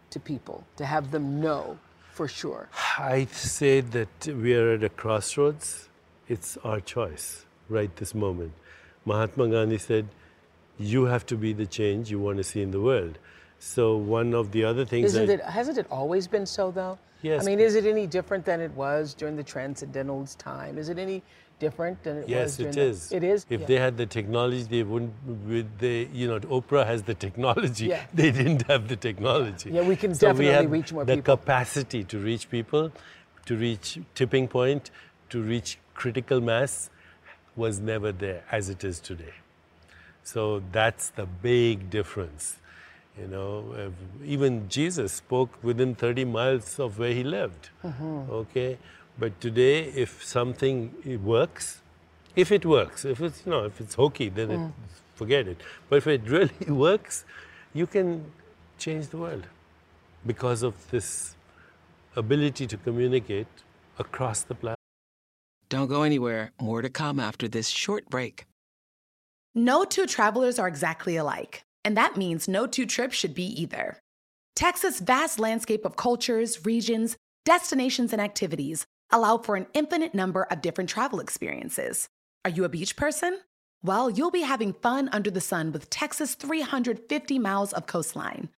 to 0.10 0.20
people, 0.20 0.64
to 0.78 0.86
have 0.86 1.12
them 1.12 1.40
know 1.40 1.78
for 2.12 2.28
sure? 2.28 2.68
I 2.98 3.26
say 3.32 3.82
that 3.82 4.28
we 4.28 4.56
are 4.56 4.74
at 4.74 4.84
a 4.84 4.90
crossroads. 4.90 5.90
It's 6.28 6.58
our 6.64 6.80
choice 6.80 7.46
right 7.70 7.96
this 7.96 8.14
moment. 8.14 8.54
Mahatma 9.06 9.48
Gandhi 9.50 9.78
said, 9.78 10.08
You 10.78 11.06
have 11.06 11.26
to 11.28 11.36
be 11.36 11.54
the 11.54 11.66
change 11.66 12.12
you 12.12 12.20
want 12.20 12.38
to 12.38 12.44
see 12.44 12.62
in 12.62 12.72
the 12.72 12.82
world. 12.82 13.18
So, 13.66 13.96
one 13.96 14.34
of 14.34 14.52
the 14.52 14.66
other 14.66 14.84
things 14.84 15.16
Isn't 15.16 15.30
I- 15.30 15.34
it, 15.36 15.42
hasn't 15.42 15.78
it 15.78 15.88
always 15.90 16.28
been 16.28 16.46
so 16.46 16.70
though? 16.70 17.00
Yes. 17.22 17.42
I 17.42 17.46
mean, 17.46 17.62
is 17.62 17.76
it 17.76 17.86
any 17.86 18.06
different 18.06 18.44
than 18.44 18.60
it 18.60 18.72
was 18.72 19.14
during 19.14 19.38
the 19.38 19.44
Transcendentals' 19.44 20.38
time? 20.38 20.78
Is 20.78 20.90
it 20.90 20.98
any 21.00 21.24
different 21.60 22.04
than 22.04 22.18
it 22.18 22.22
was 22.24 22.30
Yes, 22.30 22.60
it 22.60 22.76
is. 22.76 23.08
The, 23.08 23.16
it 23.16 23.24
is. 23.24 23.46
If 23.50 23.62
Yeah. 23.62 23.68
they 23.68 23.76
had 23.86 23.96
the 23.96 24.06
technology, 24.06 24.64
they 24.64 24.84
wouldn't. 24.84 25.14
With 25.48 25.70
they, 25.80 26.08
you 26.08 26.28
know, 26.28 26.40
Oprah 26.42 26.86
has 26.86 27.04
the 27.04 27.14
technology. 27.14 27.86
Yeah. 27.86 28.04
They 28.14 28.32
didn't 28.32 28.64
have 28.68 28.90
the 28.90 28.98
technology. 28.98 29.72
Yeah, 29.72 29.88
we 29.88 29.96
can 29.96 30.14
So 30.14 30.28
definitely 30.28 30.54
have 30.54 30.70
reach 30.70 30.92
more 30.92 31.06
the 31.06 31.16
people. 31.16 31.36
The 31.36 31.38
capacity 31.38 32.04
to 32.04 32.20
reach 32.20 32.50
people, 32.50 32.92
to 33.46 33.56
reach 33.56 33.98
tipping 34.14 34.50
point, 34.50 34.92
to 35.30 35.42
reach 35.42 35.78
critical 35.94 36.42
mass, 36.42 36.90
was 37.56 37.80
never 37.80 38.12
there 38.12 38.44
as 38.52 38.68
it 38.68 38.84
is 38.84 39.00
today. 39.00 39.36
So 40.22 40.62
that's 40.74 41.06
the 41.12 41.26
big 41.26 41.90
difference. 41.90 42.58
You 43.20 43.28
know, 43.28 43.76
uh, 43.78 44.26
even 44.26 44.68
Jesus 44.70 45.14
spoke 45.14 45.64
within 45.64 45.94
30 45.96 46.26
miles 46.26 46.80
of 46.80 46.98
where 46.98 47.14
he 47.14 47.24
lived. 47.24 47.70
Okay, 48.30 48.78
but 49.20 49.40
today, 49.40 49.84
if 49.84 50.24
something 50.24 50.94
it 51.06 51.22
works, 51.22 51.82
if 52.36 52.52
it 52.52 52.66
works, 52.66 53.06
if 53.06 53.22
it's 53.22 53.46
you 53.46 53.52
know, 53.52 53.66
if 53.66 53.80
it's 53.80 53.94
hokey, 53.96 54.30
then 54.30 54.50
it, 54.52 54.72
forget 55.14 55.48
it. 55.48 55.62
But 55.90 55.98
if 55.98 56.08
it 56.08 56.22
really 56.28 56.72
works, 56.72 57.26
you 57.74 57.86
can 57.86 58.32
change 58.80 59.08
the 59.10 59.18
world 59.18 59.46
because 60.26 60.64
of 60.64 60.74
this 60.90 61.36
ability 62.16 62.66
to 62.68 62.78
communicate 62.78 63.48
across 64.00 64.42
the 64.42 64.56
planet. 64.56 64.80
Don't 65.70 65.88
go 65.88 66.04
anywhere. 66.04 66.52
More 66.62 66.82
to 66.82 66.90
come 66.90 67.20
after 67.20 67.48
this 67.48 67.68
short 67.68 68.10
break. 68.10 68.46
No 69.56 69.84
two 69.84 70.08
travelers 70.08 70.58
are 70.58 70.68
exactly 70.68 71.16
alike, 71.16 71.64
and 71.84 71.98
that 71.98 72.18
means 72.18 72.48
no 72.48 72.68
two 72.68 72.86
trips 72.86 73.16
should 73.16 73.34
be 73.34 73.46
either. 73.62 74.00
Texas' 74.56 75.00
vast 75.00 75.40
landscape 75.40 75.86
of 75.86 75.96
cultures, 75.96 76.66
regions, 76.66 77.18
destinations, 77.46 78.14
and 78.14 78.22
activities 78.22 78.86
allow 79.12 79.38
for 79.38 79.56
an 79.56 79.68
infinite 79.74 80.14
number 80.14 80.44
of 80.44 80.62
different 80.62 80.90
travel 80.90 81.20
experiences. 81.20 82.08
Are 82.46 82.52
you 82.52 82.64
a 82.64 82.70
beach 82.70 82.96
person? 82.96 83.40
Well, 83.84 84.10
you'll 84.10 84.32
be 84.32 84.42
having 84.42 84.74
fun 84.74 85.10
under 85.12 85.30
the 85.30 85.42
sun 85.42 85.72
with 85.72 85.90
Texas' 85.90 86.36
350 86.36 87.40
miles 87.40 87.74
of 87.74 87.86
coastline. 87.86 88.50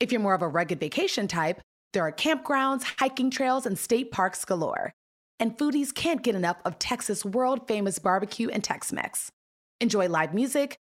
If 0.00 0.10
you're 0.10 0.20
more 0.20 0.34
of 0.34 0.42
a 0.42 0.48
rugged 0.48 0.80
vacation 0.80 1.28
type, 1.28 1.60
there 1.92 2.02
are 2.02 2.12
campgrounds, 2.12 2.84
hiking 2.98 3.30
trails, 3.30 3.66
and 3.66 3.78
state 3.78 4.10
parks 4.10 4.44
galore. 4.44 4.92
And 5.38 5.56
foodies 5.56 5.94
can't 5.94 6.22
get 6.22 6.34
enough 6.34 6.56
of 6.64 6.78
Texas' 6.78 7.24
world 7.24 7.68
famous 7.68 7.98
barbecue 7.98 8.48
and 8.48 8.64
Tex 8.64 8.92
Mex. 8.92 9.30
Enjoy 9.80 10.08
live 10.08 10.34
music, 10.34 10.76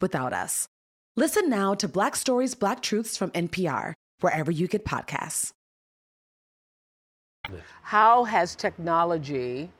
without 0.00 0.32
us. 0.32 0.68
Listen 1.16 1.48
now 1.48 1.74
to 1.74 1.86
Black 1.86 2.16
Stories, 2.16 2.54
Black 2.54 2.82
Truths 2.82 3.16
from 3.16 3.30
NPR, 3.30 3.92
wherever 4.20 4.50
you 4.50 4.66
get 4.66 4.84
podcasts. 4.84 5.52
How 7.82 8.24
has 8.24 8.56
technology 8.56 9.70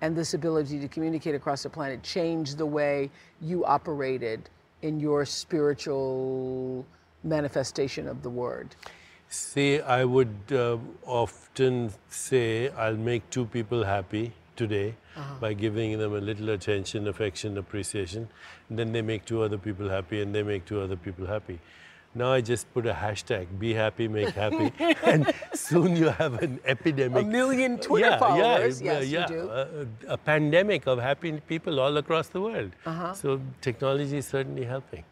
and 0.00 0.16
this 0.16 0.34
ability 0.34 0.80
to 0.80 0.88
communicate 0.88 1.34
across 1.34 1.62
the 1.62 1.70
planet 1.70 2.02
changed 2.02 2.58
the 2.58 2.66
way 2.66 3.10
you 3.40 3.64
operated 3.64 4.48
in 4.82 4.98
your 4.98 5.24
spiritual 5.24 6.84
manifestation 7.22 8.08
of 8.08 8.22
the 8.22 8.30
word? 8.30 8.74
See, 9.28 9.80
I 9.80 10.04
would 10.04 10.34
uh, 10.50 10.78
often 11.06 11.92
say 12.08 12.70
I'll 12.70 12.96
make 12.96 13.28
two 13.30 13.44
people 13.44 13.84
happy 13.84 14.32
today 14.60 14.94
by 15.40 15.52
giving 15.64 15.98
them 15.98 16.14
a 16.14 16.22
little 16.30 16.50
attention, 16.50 17.08
affection, 17.08 17.58
appreciation. 17.64 18.28
And 18.68 18.78
then 18.78 18.92
they 18.92 19.02
make 19.02 19.24
two 19.24 19.42
other 19.42 19.58
people 19.66 19.88
happy 19.88 20.20
and 20.22 20.34
they 20.34 20.42
make 20.42 20.66
two 20.72 20.80
other 20.80 20.96
people 20.96 21.26
happy. 21.26 21.58
Now 22.20 22.32
I 22.32 22.40
just 22.40 22.64
put 22.74 22.86
a 22.92 22.92
hashtag, 22.92 23.46
be 23.58 23.72
happy, 23.72 24.08
make 24.08 24.34
happy, 24.34 24.72
and 25.12 25.32
soon 25.54 25.94
you 25.94 26.08
have 26.08 26.42
an 26.42 26.58
epidemic. 26.64 27.22
A 27.22 27.26
million 27.26 27.78
Twitter 27.78 28.08
yeah, 28.08 28.18
followers. 28.18 28.82
Yeah, 28.82 28.98
yes, 28.98 29.08
yeah, 29.08 29.20
you 29.20 29.34
do. 29.34 29.50
A, 29.50 30.14
a 30.14 30.18
pandemic 30.30 30.88
of 30.88 30.98
happy 30.98 31.30
people 31.52 31.78
all 31.78 31.96
across 32.02 32.26
the 32.26 32.40
world. 32.40 32.72
Uh-huh. 32.84 33.14
So 33.14 33.40
technology 33.60 34.16
is 34.22 34.26
certainly 34.26 34.64
helping. 34.64 35.04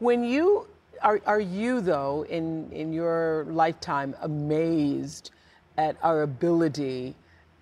When 0.00 0.22
you 0.22 0.66
are, 1.00 1.20
are 1.24 1.40
you 1.40 1.80
though 1.80 2.26
in 2.28 2.70
in 2.82 2.92
your 2.92 3.46
lifetime 3.62 4.14
amazed 4.20 5.30
at 5.78 5.96
our 6.02 6.22
ability 6.22 7.16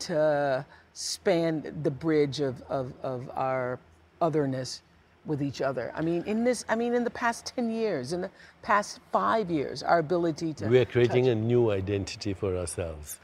to 0.08 0.64
span 0.92 1.80
the 1.82 1.90
bridge 1.90 2.40
of, 2.40 2.62
of, 2.68 2.92
of 3.02 3.30
our 3.34 3.78
otherness 4.20 4.82
with 5.24 5.42
each 5.42 5.60
other? 5.60 5.92
I 5.94 6.02
mean, 6.02 6.22
in 6.26 6.44
this, 6.44 6.64
I 6.68 6.74
mean, 6.74 6.94
in 6.94 7.04
the 7.04 7.10
past 7.10 7.52
ten 7.54 7.70
years, 7.70 8.12
in 8.12 8.20
the 8.22 8.30
past 8.62 9.00
five 9.12 9.50
years, 9.50 9.82
our 9.82 9.98
ability 9.98 10.52
to 10.54 10.66
We 10.66 10.78
are 10.78 10.84
creating 10.84 11.24
touch- 11.24 11.32
a 11.32 11.36
new 11.36 11.70
identity 11.70 12.34
for 12.34 12.56
ourselves, 12.56 13.18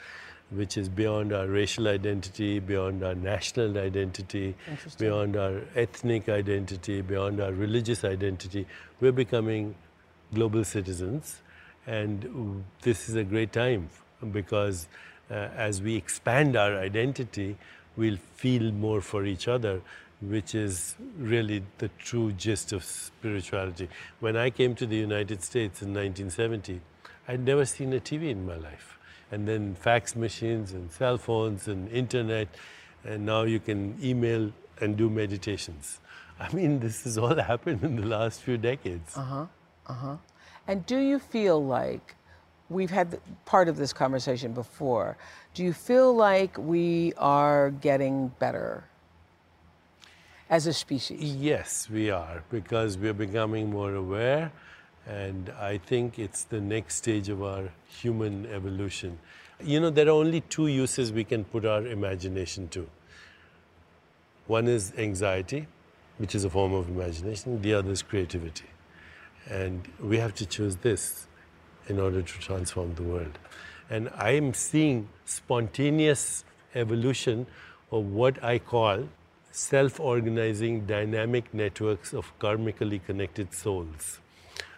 which 0.50 0.76
is 0.78 0.88
beyond 0.88 1.32
our 1.32 1.46
racial 1.46 1.88
identity, 1.88 2.58
beyond 2.60 3.02
our 3.04 3.14
national 3.14 3.76
identity, 3.78 4.54
beyond 4.98 5.36
our 5.36 5.60
ethnic 5.74 6.28
identity, 6.28 7.00
beyond 7.02 7.40
our 7.40 7.52
religious 7.52 8.04
identity. 8.04 8.66
We're 9.00 9.12
becoming 9.12 9.74
global 10.32 10.64
citizens, 10.64 11.40
and 11.86 12.64
this 12.82 13.08
is 13.08 13.14
a 13.14 13.24
great 13.24 13.52
time 13.52 13.88
because 14.32 14.88
as 15.30 15.82
we 15.82 15.96
expand 15.96 16.56
our 16.56 16.78
identity, 16.78 17.56
we'll 17.96 18.18
feel 18.36 18.72
more 18.72 19.00
for 19.00 19.24
each 19.24 19.48
other, 19.48 19.80
which 20.20 20.54
is 20.54 20.96
really 21.18 21.62
the 21.78 21.88
true 21.98 22.32
gist 22.32 22.72
of 22.72 22.84
spirituality. 22.84 23.88
When 24.20 24.36
I 24.36 24.50
came 24.50 24.74
to 24.76 24.86
the 24.86 24.96
United 24.96 25.42
States 25.42 25.82
in 25.82 25.88
1970, 25.88 26.80
I'd 27.26 27.44
never 27.44 27.64
seen 27.64 27.92
a 27.92 28.00
TV 28.00 28.30
in 28.30 28.46
my 28.46 28.56
life. 28.56 28.98
And 29.30 29.46
then 29.46 29.74
fax 29.74 30.16
machines 30.16 30.72
and 30.72 30.90
cell 30.90 31.18
phones 31.18 31.68
and 31.68 31.90
internet, 31.90 32.48
and 33.04 33.26
now 33.26 33.42
you 33.42 33.60
can 33.60 33.98
email 34.02 34.50
and 34.80 34.96
do 34.96 35.10
meditations. 35.10 36.00
I 36.40 36.52
mean, 36.54 36.80
this 36.84 37.04
has 37.04 37.18
all 37.18 37.34
happened 37.34 37.84
in 37.84 37.96
the 37.96 38.06
last 38.06 38.40
few 38.40 38.56
decades. 38.56 39.16
Uh 39.16 39.22
huh. 39.22 39.46
Uh 39.86 39.92
huh. 39.92 40.16
And 40.66 40.84
do 40.86 40.98
you 40.98 41.18
feel 41.18 41.62
like 41.64 42.14
we've 42.70 42.90
had 42.90 43.20
part 43.44 43.68
of 43.68 43.76
this 43.76 43.92
conversation 43.92 44.52
before? 44.52 45.16
Do 45.54 45.62
you 45.62 45.72
feel 45.72 46.14
like 46.14 46.56
we 46.58 47.12
are 47.16 47.70
getting 47.70 48.28
better 48.38 48.84
as 50.50 50.66
a 50.66 50.72
species? 50.72 51.34
Yes, 51.34 51.88
we 51.90 52.10
are, 52.10 52.42
because 52.50 52.98
we're 52.98 53.14
becoming 53.14 53.70
more 53.70 53.94
aware, 53.94 54.52
and 55.06 55.50
I 55.58 55.78
think 55.78 56.18
it's 56.18 56.44
the 56.44 56.60
next 56.60 56.96
stage 56.96 57.28
of 57.28 57.42
our 57.42 57.70
human 57.86 58.46
evolution. 58.46 59.18
You 59.62 59.80
know, 59.80 59.90
there 59.90 60.06
are 60.06 60.10
only 60.10 60.40
two 60.42 60.66
uses 60.66 61.12
we 61.12 61.24
can 61.24 61.44
put 61.44 61.64
our 61.64 61.86
imagination 61.86 62.68
to. 62.68 62.88
One 64.46 64.68
is 64.68 64.92
anxiety, 64.96 65.66
which 66.18 66.34
is 66.34 66.44
a 66.44 66.50
form 66.50 66.72
of 66.72 66.88
imagination, 66.88 67.62
the 67.62 67.74
other 67.74 67.90
is 67.90 68.02
creativity. 68.02 68.66
And 69.48 69.88
we 70.00 70.18
have 70.18 70.34
to 70.34 70.46
choose 70.46 70.76
this 70.76 71.27
in 71.88 71.98
order 72.00 72.22
to 72.22 72.38
transform 72.38 72.94
the 72.94 73.02
world. 73.02 73.38
And 73.90 74.10
I 74.16 74.30
am 74.32 74.52
seeing 74.54 75.08
spontaneous 75.24 76.44
evolution 76.74 77.46
of 77.90 78.04
what 78.12 78.42
I 78.44 78.58
call 78.58 79.08
self 79.50 79.98
organizing 79.98 80.86
dynamic 80.86 81.52
networks 81.54 82.12
of 82.12 82.30
karmically 82.38 83.04
connected 83.04 83.52
souls. 83.54 84.18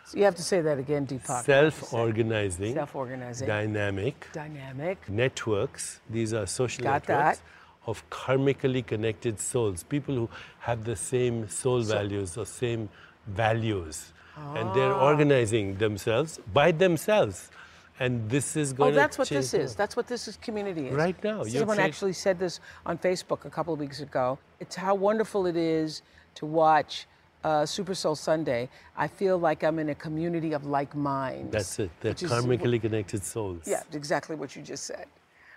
So 0.07 0.19
you 0.19 0.25
have 0.25 0.35
to 0.37 0.43
say 0.43 0.61
that 0.61 0.79
again, 0.79 1.07
Deepak. 1.07 1.45
Self 1.45 1.93
organizing, 1.95 2.75
Self-organizing. 2.75 3.47
dynamic 3.47 4.27
Dynamic. 4.33 5.09
networks, 5.09 6.01
these 6.09 6.33
are 6.33 6.47
social 6.47 6.83
Got 6.85 7.09
networks 7.09 7.39
that. 7.39 7.45
of 7.87 8.09
karmically 8.11 8.85
connected 8.85 9.39
souls, 9.39 9.83
people 9.85 10.15
who 10.17 10.29
have 10.61 10.85
the 10.85 10.97
same 10.97 11.49
soul 11.49 11.81
values 11.83 12.37
or 12.37 12.45
same 12.47 12.89
values. 13.29 14.13
And 14.57 14.75
they're 14.75 14.95
Ah. 14.95 15.09
organizing 15.11 15.77
themselves 15.79 16.39
by 16.53 16.73
themselves. 16.73 17.51
And 17.99 18.31
this 18.31 18.57
is 18.57 18.73
Oh, 18.73 18.77
going 18.77 18.93
to 18.93 18.97
that's 18.97 19.19
what 19.19 19.29
this 19.29 19.53
is. 19.53 19.75
That's 19.77 19.95
what 19.95 20.07
this 20.07 20.27
is 20.27 20.37
community 20.39 20.87
is. 20.89 20.95
Right 20.95 21.23
now, 21.23 21.45
Someone 21.45 21.79
actually 21.79 22.15
said 22.15 22.39
this 22.39 22.59
on 22.87 22.97
Facebook 22.99 23.45
a 23.45 23.51
couple 23.51 23.75
of 23.75 23.81
weeks 23.81 24.01
ago. 24.01 24.39
It's 24.59 24.75
how 24.77 24.95
wonderful 24.95 25.47
it 25.47 25.57
is 25.57 26.03
to 26.37 26.47
watch 26.47 27.07
uh, 27.45 27.65
Super 27.65 27.95
Soul 27.95 28.15
Sunday. 28.17 28.69
I 28.97 29.07
feel 29.09 29.39
like 29.39 29.63
I'm 29.63 29.79
in 29.79 29.89
a 29.91 29.95
community 29.95 30.53
of 30.53 30.67
like 30.67 30.95
minds. 30.95 31.53
That's 31.53 31.79
it. 31.79 31.91
They're 32.01 32.13
which 32.13 32.23
is- 32.23 32.31
karmically 32.33 32.81
connected 32.81 33.23
souls. 33.25 33.63
Yeah, 33.67 33.83
exactly 33.93 34.37
what 34.37 34.55
you 34.57 34.63
just 34.63 34.85
said. 34.85 35.07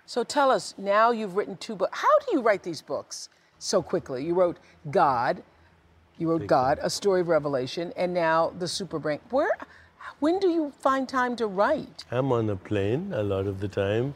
So 0.06 0.22
tell 0.24 0.50
us, 0.50 0.74
now 0.78 1.10
you've 1.12 1.36
written 1.36 1.56
two 1.58 1.74
books. 1.76 1.98
How 1.98 2.14
do 2.20 2.26
you 2.36 2.40
write 2.42 2.62
these 2.62 2.80
books 2.82 3.28
so 3.58 3.82
quickly? 3.82 4.24
You 4.24 4.34
wrote 4.34 4.58
God, 4.90 5.42
you 6.18 6.30
wrote 6.30 6.46
God, 6.46 6.78
A 6.82 6.90
Story 6.90 7.20
of 7.20 7.28
Revelation, 7.28 7.92
and 7.96 8.14
now 8.14 8.52
The 8.58 8.68
Super 8.68 8.98
Brain. 8.98 9.20
Where, 9.30 9.50
when 10.20 10.38
do 10.38 10.48
you 10.48 10.72
find 10.80 11.08
time 11.08 11.36
to 11.36 11.46
write? 11.46 12.04
I'm 12.10 12.32
on 12.32 12.48
a 12.50 12.56
plane 12.56 13.12
a 13.12 13.22
lot 13.22 13.46
of 13.46 13.60
the 13.60 13.68
time. 13.68 14.14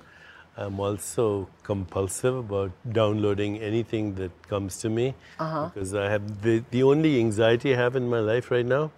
I'm 0.56 0.80
also 0.80 1.48
compulsive 1.62 2.36
about 2.36 2.72
downloading 2.92 3.58
anything 3.58 4.14
that 4.16 4.32
comes 4.48 4.78
to 4.78 4.88
me 4.88 5.14
Uh-huh. 5.38 5.70
because 5.72 5.94
I 5.94 6.10
have 6.10 6.42
the, 6.42 6.64
the 6.70 6.82
only 6.82 7.18
anxiety 7.20 7.74
I 7.74 7.76
have 7.76 7.94
in 7.94 8.08
my 8.08 8.18
life 8.20 8.50
right 8.50 8.66
now, 8.66 8.90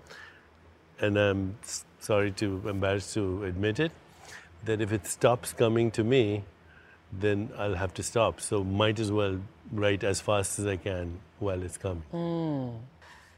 and 1.01 1.19
I'm 1.19 1.57
sorry 1.99 2.31
to 2.33 2.63
embarrassed 2.67 3.13
to 3.15 3.45
admit 3.45 3.79
it, 3.79 3.93
that 4.65 4.81
if 4.81 4.93
it 4.93 5.07
stops 5.07 5.53
coming 5.53 5.91
to 5.93 6.05
me, 6.05 6.45
then 7.13 7.51
I'll 7.59 7.75
have 7.75 7.93
to 7.95 8.03
stop. 8.03 8.41
So 8.41 8.63
might 8.65 8.99
as 8.99 9.11
well 9.11 9.41
write 9.73 10.05
as 10.05 10.21
fast 10.21 10.59
as 10.59 10.67
I 10.67 10.77
can 10.77 11.21
while 11.41 11.63
it's 11.63 11.77
coming. 11.77 12.03
Mm. 12.13 12.75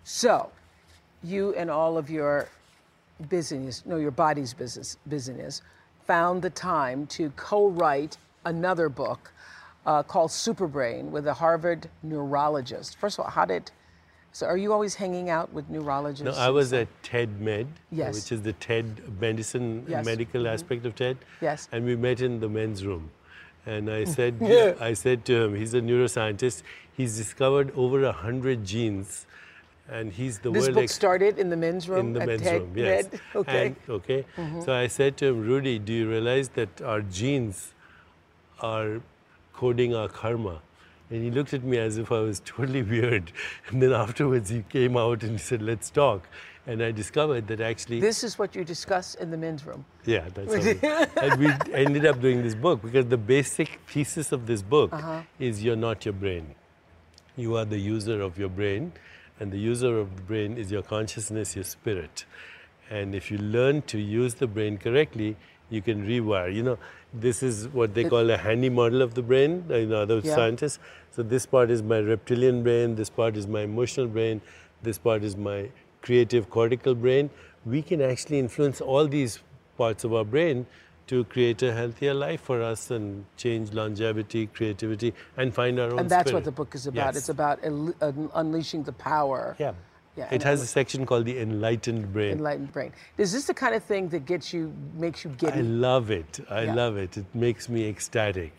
So, 0.04 0.50
you 1.22 1.54
and 1.54 1.70
all 1.70 1.96
of 1.96 2.10
your 2.10 2.48
business, 3.28 3.84
no, 3.86 3.96
your 3.96 4.10
body's 4.10 4.52
business, 4.52 4.96
business, 5.08 5.62
found 6.06 6.42
the 6.42 6.50
time 6.50 7.06
to 7.06 7.30
co-write 7.36 8.16
another 8.44 8.88
book 8.88 9.32
uh, 9.86 10.02
called 10.02 10.30
Superbrain 10.30 11.04
with 11.10 11.26
a 11.26 11.34
Harvard 11.34 11.88
neurologist. 12.02 12.98
First 12.98 13.18
of 13.18 13.24
all, 13.24 13.30
how 13.30 13.44
did? 13.44 13.70
So, 14.32 14.46
are 14.46 14.56
you 14.56 14.72
always 14.72 14.94
hanging 14.94 15.28
out 15.30 15.52
with 15.52 15.68
neurologists? 15.68 16.24
No, 16.24 16.32
I 16.32 16.48
was 16.48 16.72
at 16.72 16.88
TED 17.02 17.40
Med, 17.40 17.66
Yes. 17.90 18.14
which 18.14 18.32
is 18.32 18.42
the 18.42 18.54
TED 18.54 19.20
medicine 19.20 19.84
Yes. 19.86 20.04
medical 20.06 20.48
aspect 20.48 20.86
of 20.86 20.94
TED. 20.94 21.18
Yes. 21.40 21.68
And 21.70 21.84
we 21.84 21.96
met 21.96 22.20
in 22.20 22.40
the 22.40 22.48
men's 22.48 22.84
room. 22.84 23.10
And 23.66 23.90
I 23.90 24.04
said, 24.16 24.42
I 24.80 24.92
said 24.94 25.24
to 25.26 25.44
him, 25.44 25.54
he's 25.54 25.74
a 25.74 25.80
neuroscientist. 25.80 26.62
He's 26.96 27.16
discovered 27.16 27.72
over 27.74 28.04
a 28.04 28.12
hundred 28.12 28.64
genes, 28.64 29.26
and 29.88 30.12
he's 30.12 30.38
the 30.40 30.50
This 30.50 30.64
world 30.64 30.74
book 30.74 30.82
ex- 30.84 30.94
started 30.94 31.38
in 31.38 31.48
the 31.48 31.56
men's 31.56 31.88
room 31.88 32.08
in 32.08 32.12
the 32.12 32.26
men's 32.26 32.42
TED 32.42 32.60
room. 32.60 32.72
Yes. 32.76 33.08
Okay. 33.34 33.66
And, 33.66 33.76
okay. 33.88 34.24
Mm-hmm. 34.36 34.62
So 34.62 34.74
I 34.74 34.88
said 34.88 35.16
to 35.18 35.26
him, 35.28 35.40
Rudy, 35.46 35.78
do 35.78 35.92
you 35.92 36.08
realize 36.08 36.50
that 36.50 36.82
our 36.82 37.00
genes 37.00 37.72
are 38.60 39.00
coding 39.54 39.94
our 39.94 40.08
karma? 40.08 40.60
And 41.10 41.22
he 41.22 41.30
looked 41.30 41.52
at 41.52 41.62
me 41.62 41.78
as 41.78 41.98
if 41.98 42.10
I 42.12 42.20
was 42.20 42.40
totally 42.44 42.82
weird. 42.94 43.32
And 43.68 43.82
then 43.82 43.92
afterwards, 43.92 44.50
he 44.50 44.64
came 44.68 44.96
out 44.96 45.22
and 45.22 45.32
he 45.32 45.38
said, 45.38 45.62
"Let's 45.62 45.90
talk." 45.90 46.28
And 46.66 46.82
I 46.82 46.92
discovered 46.92 47.48
that 47.48 47.60
actually, 47.60 48.00
this 48.00 48.22
is 48.22 48.38
what 48.38 48.54
you 48.54 48.64
discuss 48.64 49.14
in 49.16 49.30
the 49.30 49.36
men's 49.36 49.66
room. 49.66 49.84
yeah, 50.04 50.28
that's 50.32 50.54
how 50.54 50.62
we, 50.62 50.78
and 51.20 51.38
we 51.38 51.54
ended 51.74 52.06
up 52.06 52.20
doing 52.20 52.42
this 52.42 52.54
book 52.54 52.82
because 52.82 53.06
the 53.06 53.16
basic 53.16 53.80
thesis 53.88 54.30
of 54.32 54.46
this 54.46 54.62
book 54.62 54.92
Uh-huh. 54.92 55.22
is 55.40 55.64
you're 55.64 55.76
not 55.88 56.04
your 56.04 56.14
brain. 56.14 56.54
You 57.36 57.56
are 57.56 57.64
the 57.64 57.78
user 57.78 58.20
of 58.20 58.38
your 58.38 58.48
brain, 58.48 58.92
and 59.40 59.50
the 59.50 59.58
user 59.58 59.98
of 59.98 60.14
the 60.16 60.22
brain 60.22 60.56
is 60.56 60.70
your 60.70 60.82
consciousness, 60.82 61.56
your 61.56 61.64
spirit. 61.64 62.24
And 62.90 63.14
if 63.14 63.30
you 63.30 63.38
learn 63.38 63.82
to 63.82 63.98
use 63.98 64.34
the 64.34 64.46
brain 64.46 64.78
correctly, 64.78 65.36
you 65.70 65.80
can 65.82 66.06
rewire. 66.06 66.54
You 66.54 66.62
know, 66.62 66.78
this 67.12 67.42
is 67.42 67.66
what 67.68 67.94
they 67.94 68.04
call 68.04 68.30
a 68.30 68.36
handy 68.36 68.68
model 68.68 69.02
of 69.02 69.14
the 69.14 69.22
brain, 69.22 69.64
you 69.70 69.86
know, 69.86 70.02
other 70.02 70.20
Yeah. 70.22 70.34
scientists. 70.36 70.78
So 71.10 71.22
this 71.22 71.44
part 71.46 71.70
is 71.70 71.82
my 71.82 71.98
reptilian 71.98 72.62
brain, 72.62 72.94
this 72.94 73.10
part 73.10 73.36
is 73.36 73.46
my 73.48 73.62
emotional 73.62 74.06
brain, 74.06 74.40
this 74.82 74.98
part 74.98 75.24
is 75.24 75.36
my 75.36 75.70
creative 76.02 76.50
cortical 76.50 76.94
brain. 76.94 77.30
We 77.64 77.80
can 77.82 78.00
actually 78.02 78.38
influence 78.38 78.80
all 78.80 79.06
these 79.06 79.38
parts 79.78 80.04
of 80.04 80.12
our 80.12 80.24
brain 80.24 80.66
to 81.06 81.24
create 81.24 81.62
a 81.62 81.72
healthier 81.72 82.14
life 82.14 82.40
for 82.40 82.62
us 82.62 82.90
and 82.90 83.24
change 83.36 83.72
longevity, 83.72 84.46
creativity, 84.46 85.14
and 85.36 85.52
find 85.54 85.78
our 85.80 85.90
own 85.92 85.98
And 86.00 86.10
that's 86.10 86.28
spirit. 86.28 86.34
what 86.34 86.44
the 86.44 86.52
book 86.52 86.74
is 86.74 86.86
about. 86.86 87.06
Yes. 87.14 87.16
It's 87.16 87.28
about 87.28 87.58
uh, 87.64 88.12
unleashing 88.34 88.82
the 88.84 88.92
power. 88.92 89.56
Yeah. 89.58 89.72
Yeah, 90.14 90.28
it 90.30 90.42
has 90.42 90.60
a 90.60 90.66
section 90.66 91.06
called 91.06 91.24
the 91.24 91.38
enlightened 91.38 92.12
brain. 92.12 92.32
Enlightened 92.32 92.70
brain. 92.70 92.92
Is 93.16 93.32
this 93.32 93.46
the 93.46 93.54
kind 93.54 93.74
of 93.74 93.82
thing 93.82 94.10
that 94.10 94.26
gets 94.26 94.52
you, 94.52 94.70
makes 94.94 95.24
you 95.24 95.30
I 95.30 95.34
giddy? 95.36 95.62
love 95.62 96.10
it. 96.10 96.38
I 96.50 96.64
Yeah. 96.64 96.74
love 96.74 96.98
it. 96.98 97.16
It 97.16 97.24
makes 97.34 97.66
me 97.70 97.88
ecstatic. 97.88 98.52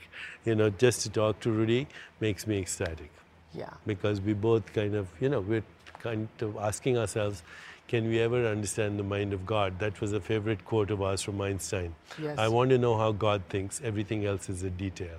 You 0.46 0.56
know, 0.56 0.72
just 0.72 1.02
to 1.02 1.12
talk 1.12 1.40
to 1.42 1.52
Rudy 1.52 1.86
makes 2.20 2.48
me 2.48 2.58
ecstatic 2.58 3.12
yeah. 3.54 3.70
because 3.86 4.20
we 4.20 4.34
both 4.34 4.74
kind 4.74 4.96
of, 4.96 5.08
you 5.22 5.30
know, 5.30 5.42
we're 5.42 5.64
kind 6.04 6.28
of 6.42 6.58
asking 6.58 6.98
ourselves, 6.98 7.42
can 7.88 8.08
we 8.08 8.20
ever 8.20 8.46
understand 8.48 9.00
the 9.00 9.04
mind 9.04 9.34
of 9.34 9.46
God? 9.46 9.80
That 9.80 10.00
was 10.02 10.14
a 10.14 10.20
favorite 10.20 10.66
quote 10.66 10.92
of 10.92 11.02
ours 11.02 11.22
from 11.22 11.42
Einstein. 11.42 11.96
Yes. 12.22 12.38
I 12.38 12.48
want 12.48 12.70
to 12.72 12.78
know 12.78 12.98
how 12.98 13.12
God 13.12 13.42
thinks. 13.50 13.82
Everything 13.84 14.26
else 14.26 14.50
is 14.50 14.64
a 14.64 14.70
detail. 14.70 15.18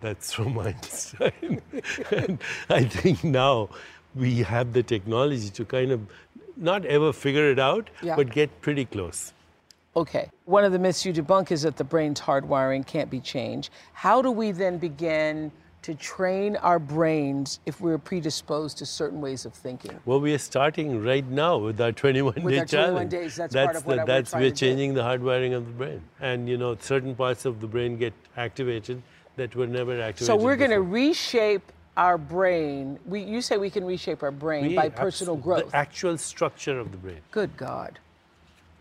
That's 0.00 0.32
from 0.32 0.58
Einstein. 0.66 1.62
and 2.10 2.38
I 2.68 2.84
think 2.84 3.24
now 3.24 3.70
we 4.14 4.38
have 4.42 4.72
the 4.72 4.82
technology 4.82 5.50
to 5.50 5.64
kind 5.64 5.90
of 5.92 6.00
not 6.56 6.84
ever 6.86 7.12
figure 7.12 7.50
it 7.50 7.58
out, 7.58 7.90
Yeah. 8.02 8.16
but 8.16 8.30
get 8.30 8.60
pretty 8.60 8.84
close. 8.84 9.32
Okay. 9.94 10.30
One 10.44 10.64
of 10.64 10.72
the 10.72 10.78
myths 10.78 11.04
you 11.06 11.12
debunk 11.12 11.50
is 11.50 11.62
that 11.62 11.76
the 11.76 11.84
brain's 11.84 12.20
hardwiring 12.20 12.86
can't 12.86 13.10
be 13.10 13.20
changed. 13.20 13.70
How 13.94 14.20
do 14.22 14.30
we 14.30 14.52
then 14.52 14.76
begin 14.78 15.50
to 15.86 15.94
train 15.94 16.56
our 16.56 16.80
brains 16.80 17.60
if 17.64 17.80
we're 17.80 17.96
predisposed 17.96 18.76
to 18.78 18.84
certain 18.84 19.20
ways 19.20 19.46
of 19.46 19.54
thinking? 19.54 19.92
Well, 20.04 20.20
we 20.20 20.34
are 20.34 20.38
starting 20.38 21.00
right 21.04 21.24
now 21.24 21.58
with 21.58 21.80
our 21.80 21.92
21 21.92 22.42
With 22.42 22.52
day 22.54 22.58
our 22.58 22.66
21 22.66 22.66
challenge. 22.66 23.10
days, 23.12 23.36
that's 23.36 23.54
part 23.54 23.76
of 23.76 23.86
what 23.86 23.94
the, 23.96 24.02
I- 24.02 24.04
that's 24.04 24.34
we're 24.34 24.50
changing 24.50 24.94
the 24.94 25.02
hardwiring 25.02 25.54
of 25.54 25.64
the 25.64 25.72
brain, 25.72 26.02
and 26.20 26.48
you 26.48 26.56
know 26.58 26.76
certain 26.80 27.14
parts 27.14 27.44
of 27.44 27.60
the 27.60 27.68
brain 27.68 27.98
get 27.98 28.12
activated 28.36 29.00
that 29.36 29.54
were 29.54 29.68
never 29.68 29.92
activated. 29.92 30.26
So 30.26 30.34
we're 30.34 30.56
going 30.56 30.72
to 30.72 30.82
reshape 30.82 31.70
our 31.96 32.18
brain. 32.18 32.98
We, 33.06 33.22
you 33.22 33.40
say 33.40 33.56
we 33.56 33.70
can 33.70 33.84
reshape 33.84 34.24
our 34.24 34.32
brain 34.32 34.66
We 34.66 34.74
by 34.74 34.88
personal 34.88 35.36
growth. 35.36 35.70
The 35.70 35.76
actual 35.76 36.18
structure 36.18 36.80
of 36.80 36.90
the 36.90 36.96
brain, 36.98 37.20
Good 37.30 37.56
God. 37.56 38.00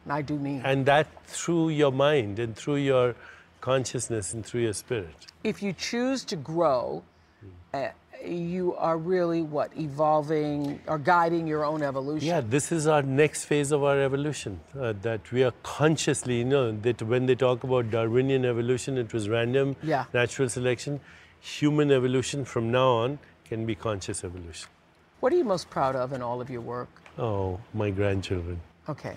I 0.09 0.23
do 0.23 0.37
mean. 0.39 0.61
and 0.65 0.87
that 0.87 1.05
through 1.27 1.69
your 1.69 1.91
mind 1.91 2.39
and 2.39 2.55
through 2.55 2.77
your 2.77 3.15
consciousness 3.69 4.33
and 4.35 4.45
through 4.45 4.61
your 4.61 4.73
spirit. 4.73 5.15
if 5.43 5.61
you 5.65 5.73
choose 5.73 6.23
to 6.31 6.35
grow, 6.35 7.01
uh, 7.73 7.87
you 8.23 8.75
are 8.87 8.97
really 8.97 9.41
what 9.55 9.69
evolving 9.85 10.79
or 10.87 10.97
guiding 10.99 11.47
your 11.53 11.63
own 11.65 11.81
evolution. 11.91 12.27
Yeah, 12.27 12.41
this 12.55 12.71
is 12.71 12.85
our 12.95 13.01
next 13.21 13.45
phase 13.45 13.71
of 13.77 13.83
our 13.89 13.99
evolution. 14.09 14.59
Uh, 14.79 14.93
that 15.07 15.31
we 15.31 15.43
are 15.47 15.53
consciously, 15.63 16.37
you 16.43 16.45
know, 16.53 16.71
that 16.87 17.01
when 17.13 17.25
they 17.25 17.35
talk 17.35 17.63
about 17.69 17.89
Darwinian 17.91 18.45
evolution, 18.53 18.97
it 19.05 19.13
was 19.17 19.29
random, 19.37 19.75
Yeah. 19.93 20.05
natural 20.13 20.49
selection. 20.57 20.99
Human 21.59 21.91
evolution 21.99 22.45
from 22.45 22.71
now 22.71 22.89
on 23.03 23.19
can 23.49 23.65
be 23.71 23.75
conscious 23.75 24.23
evolution. 24.23 24.69
What 25.21 25.33
are 25.33 25.37
you 25.37 25.43
most 25.55 25.69
proud 25.77 25.95
of 25.95 26.13
in 26.13 26.21
all 26.21 26.39
of 26.41 26.49
your 26.57 26.61
work? 26.61 26.89
Oh, 27.17 27.59
my 27.73 27.89
grandchildren. 28.01 28.59
Okay. 28.95 29.15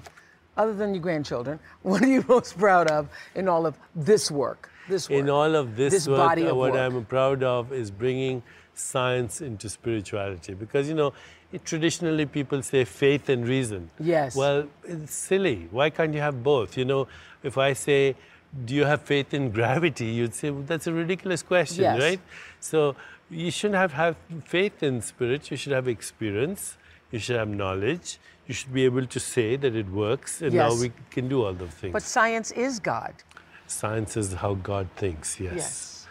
Other 0.59 0.75
than 0.75 0.93
your 0.95 1.03
grandchildren, 1.03 1.61
what 1.83 2.03
are 2.03 2.09
you 2.09 2.25
most 2.29 2.59
proud 2.59 2.89
of 2.91 3.09
in 3.35 3.49
all 3.49 3.65
of 3.65 3.79
this 3.95 4.31
work? 4.31 4.71
This 4.89 5.09
work. 5.09 5.19
In 5.19 5.31
all 5.31 5.55
of 5.55 5.77
this, 5.77 5.93
This 5.93 6.09
work, 6.09 6.19
body 6.19 6.47
of 6.47 6.57
what 6.57 6.73
work. 6.73 6.81
I'm 6.81 7.05
proud 7.05 7.43
of 7.43 7.73
is 7.73 7.91
bringing 7.91 8.43
science 8.75 9.41
into 9.41 9.69
spirituality. 9.69 10.55
Because, 10.55 10.89
you 10.89 10.95
know, 10.95 11.13
it, 11.53 11.65
traditionally 11.65 12.27
people 12.27 12.63
say 12.63 12.85
faith 12.85 13.29
and 13.29 13.47
reason. 13.47 13.91
Yes. 14.01 14.35
Well, 14.35 14.67
it's 14.85 15.15
silly. 15.15 15.69
Why 15.71 15.91
can't 15.91 16.13
you 16.15 16.21
have 16.21 16.43
both? 16.43 16.77
You 16.77 16.85
know, 16.85 17.09
if 17.43 17.57
I 17.59 17.73
say, 17.75 18.17
do 18.65 18.75
you 18.75 18.85
have 18.85 19.03
faith 19.03 19.35
in 19.35 19.51
gravity? 19.51 20.07
You'd 20.07 20.35
say, 20.35 20.51
well, 20.51 20.63
that's 20.67 20.87
a 20.87 20.93
ridiculous 20.93 21.43
question, 21.43 21.85
Yes. 21.85 22.01
right? 22.01 22.21
So 22.61 22.97
you 23.31 23.51
shouldn't 23.51 23.79
have, 23.79 23.93
have 23.93 24.17
faith 24.45 24.83
in 24.83 25.03
spirit. 25.03 25.51
You 25.51 25.57
should 25.57 25.73
have 25.73 25.87
experience. 25.87 26.77
You 27.11 27.19
should 27.19 27.37
have 27.37 27.49
knowledge. 27.49 28.19
You 28.47 28.55
should 28.55 28.73
be 28.73 28.85
able 28.85 29.07
to 29.07 29.21
say 29.21 29.57
that 29.57 29.75
it 29.75 29.89
works. 29.91 30.41
And 30.43 30.55
now 30.55 30.75
we 30.75 30.93
can 31.11 31.29
do 31.29 31.45
all 31.45 31.53
those 31.53 31.71
things. 31.71 31.93
but 31.93 32.03
science 32.03 32.51
is 32.53 32.79
God. 32.79 33.13
Science 33.67 34.17
is 34.17 34.33
how 34.33 34.55
God 34.55 34.89
thinks, 34.97 35.39
yes. 35.39 35.55
Yes. 35.57 36.07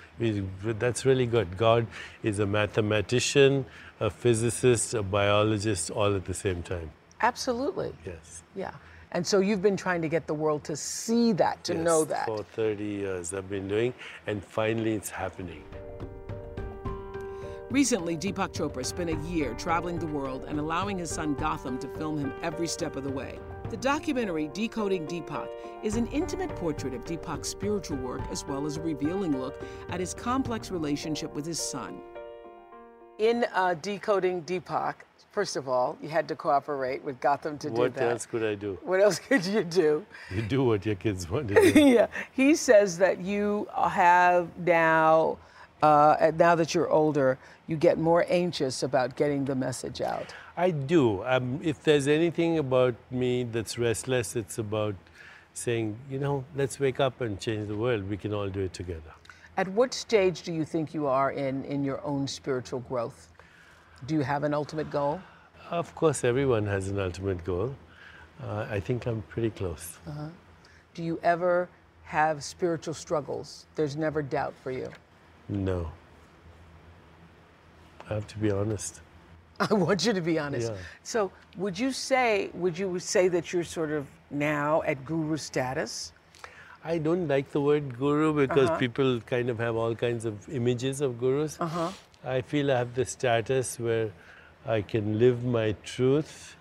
We- 0.64 0.74
That's 0.74 1.06
really 1.06 1.26
good. 1.26 1.58
God 1.58 1.88
is 2.24 2.40
a 2.40 2.46
mathematician, 2.46 3.66
a 4.00 4.10
physicist, 4.10 4.94
a 4.94 5.02
biologist, 5.04 5.90
all 5.92 6.16
at 6.16 6.26
the 6.26 6.34
same 6.34 6.62
time. 6.64 6.92
Absolutely. 7.22 7.94
Yes. 8.06 8.44
Yeah. 8.56 8.72
And 9.12 9.26
so 9.26 9.40
you've 9.40 9.62
been 9.62 9.78
trying 9.78 10.02
to 10.04 10.10
get 10.10 10.28
the 10.28 10.34
world 10.34 10.64
to 10.66 10.76
see 10.76 11.32
that, 11.34 11.64
to 11.64 11.74
Yes, 11.74 11.84
know 11.84 12.04
that. 12.06 12.26
For 12.26 12.44
30 12.44 12.84
years 12.84 13.34
I've 13.34 13.50
been 13.50 13.68
doing, 13.68 13.94
and 14.28 14.44
finally 14.44 14.94
it's 14.94 15.10
happening. 15.10 15.64
Recently, 17.70 18.16
Deepak 18.16 18.54
Chopra 18.54 18.86
spent 18.86 19.10
a 19.10 19.16
year 19.28 19.54
traveling 19.56 20.00
the 20.00 20.08
world 20.08 20.46
and 20.48 20.58
allowing 20.58 20.98
his 20.98 21.10
son 21.10 21.34
Gotham 21.36 21.78
to 21.80 21.88
film 21.90 22.18
him 22.18 22.32
every 22.42 22.68
step 22.68 22.96
of 22.96 23.04
the 23.04 23.12
way. 23.12 23.40
The 23.70 23.76
documentary 23.76 24.50
Decoding 24.54 25.06
Deepak 25.06 25.50
is 25.84 25.98
an 25.98 26.08
intimate 26.08 26.56
portrait 26.56 26.94
of 26.94 27.04
Deepak's 27.04 27.50
spiritual 27.50 27.98
work 27.98 28.22
as 28.32 28.46
well 28.46 28.66
as 28.66 28.78
a 28.78 28.82
revealing 28.82 29.38
look 29.38 29.62
at 29.90 30.00
his 30.00 30.14
complex 30.14 30.72
relationship 30.72 31.34
with 31.36 31.46
his 31.46 31.60
son. 31.60 32.00
In 33.20 33.46
uh, 33.54 33.74
decoding 33.82 34.44
Deepak, 34.44 34.94
first 35.32 35.58
of 35.58 35.68
all, 35.68 35.98
you 36.02 36.08
had 36.08 36.28
to 36.30 36.36
cooperate 36.38 37.04
with 37.04 37.20
Gotham 37.20 37.58
to 37.58 37.70
do 37.70 37.76
that. 37.76 37.96
What 37.96 38.02
else 38.02 38.26
could 38.26 38.44
I 38.46 38.56
do? 38.56 38.78
What 38.84 39.02
else 39.02 39.20
could 39.20 39.44
you 39.46 39.64
do? 39.66 40.06
You 40.34 40.42
do 40.44 40.64
what 40.64 40.86
your 40.86 40.96
kids 40.96 41.30
want 41.30 41.50
to 41.50 41.56
do. 41.74 41.80
yeah, 41.82 42.08
he 42.32 42.56
says 42.56 42.98
that 43.00 43.20
you 43.20 43.68
have 43.76 44.48
now, 44.60 45.38
uh, 45.82 46.32
now 46.36 46.56
that 46.56 46.74
you're 46.74 46.90
older, 46.90 47.38
you 47.68 47.76
get 47.76 47.98
more 47.98 48.26
anxious 48.30 48.84
about 48.84 49.16
getting 49.16 49.46
the 49.46 49.56
message 49.56 50.02
out. 50.02 50.34
I 50.56 50.72
do. 50.72 51.24
Um, 51.24 51.60
if 51.64 51.84
there's 51.84 52.08
anything 52.08 52.58
about 52.58 52.96
me 53.12 53.44
that's 53.44 53.78
restless, 53.78 54.36
it's 54.36 54.58
about 54.58 54.96
saying, 55.54 55.98
you 56.10 56.20
know, 56.20 56.46
let's 56.56 56.80
wake 56.80 57.00
up 57.00 57.22
and 57.22 57.40
change 57.40 57.68
the 57.68 57.76
world. 57.76 58.10
We 58.10 58.18
can 58.18 58.34
all 58.34 58.50
do 58.50 58.62
it 58.62 58.74
together. 58.74 59.14
At 59.58 59.68
what 59.70 59.94
stage 59.94 60.44
do 60.44 60.54
you 60.54 60.66
think 60.66 60.94
you 60.94 61.08
are 61.08 61.32
in, 61.32 61.64
in 61.66 61.84
your 61.84 62.04
own 62.04 62.28
spiritual 62.28 62.80
growth? 62.82 63.30
Do 64.06 64.14
you 64.16 64.22
have 64.22 64.44
an 64.44 64.54
ultimate 64.54 64.90
goal? 64.92 65.20
Of 65.70 65.94
course, 65.96 66.24
everyone 66.24 66.66
has 66.68 66.90
an 66.90 67.00
ultimate 67.00 67.44
goal. 67.44 67.76
Uh, 68.42 68.68
I 68.70 68.80
think 68.80 69.08
I'm 69.08 69.24
pretty 69.24 69.50
close. 69.50 69.98
Do 70.94 71.04
you 71.04 71.20
ever 71.24 71.70
have 72.04 72.44
spiritual 72.44 72.94
struggles? 72.94 73.66
There's 73.76 73.96
never 73.96 74.22
doubt 74.22 74.54
for 74.64 74.72
you. 74.72 74.92
No. 75.50 75.92
I 78.10 78.14
have 78.16 78.28
to 78.28 78.38
be 78.38 78.52
honest. 78.52 79.02
I 79.60 79.74
want 79.74 80.06
you 80.06 80.14
to 80.14 80.22
be 80.22 80.38
honest. 80.40 80.72
Yeah. 80.72 80.78
So, 81.04 81.32
would 81.58 81.78
you 81.80 81.92
say 81.92 82.50
would 82.54 82.78
you 82.78 83.00
say 83.00 83.28
that 83.30 83.52
you're 83.54 83.64
sort 83.64 83.92
of 83.92 84.08
now 84.32 84.82
at 84.84 85.04
guru 85.06 85.38
status? 85.38 86.12
I 86.84 86.98
don't 87.00 87.28
like 87.28 87.52
the 87.52 87.60
word 87.62 87.98
guru 87.98 88.34
because 88.34 88.70
Uh-huh. 88.70 88.78
people 88.78 89.20
kind 89.22 89.50
of 89.50 89.58
have 89.60 89.76
all 89.76 89.96
kinds 89.96 90.26
of 90.26 90.48
images 90.50 91.02
of 91.02 91.20
gurus. 91.20 91.58
Uh-huh. 91.60 91.92
I 92.24 92.42
feel 92.42 92.72
I 92.72 92.78
have 92.78 92.94
the 92.96 93.06
status 93.06 93.80
where 93.80 94.12
I 94.66 94.82
can 94.82 95.18
live 95.20 95.44
my 95.44 95.76
truth, 95.84 96.56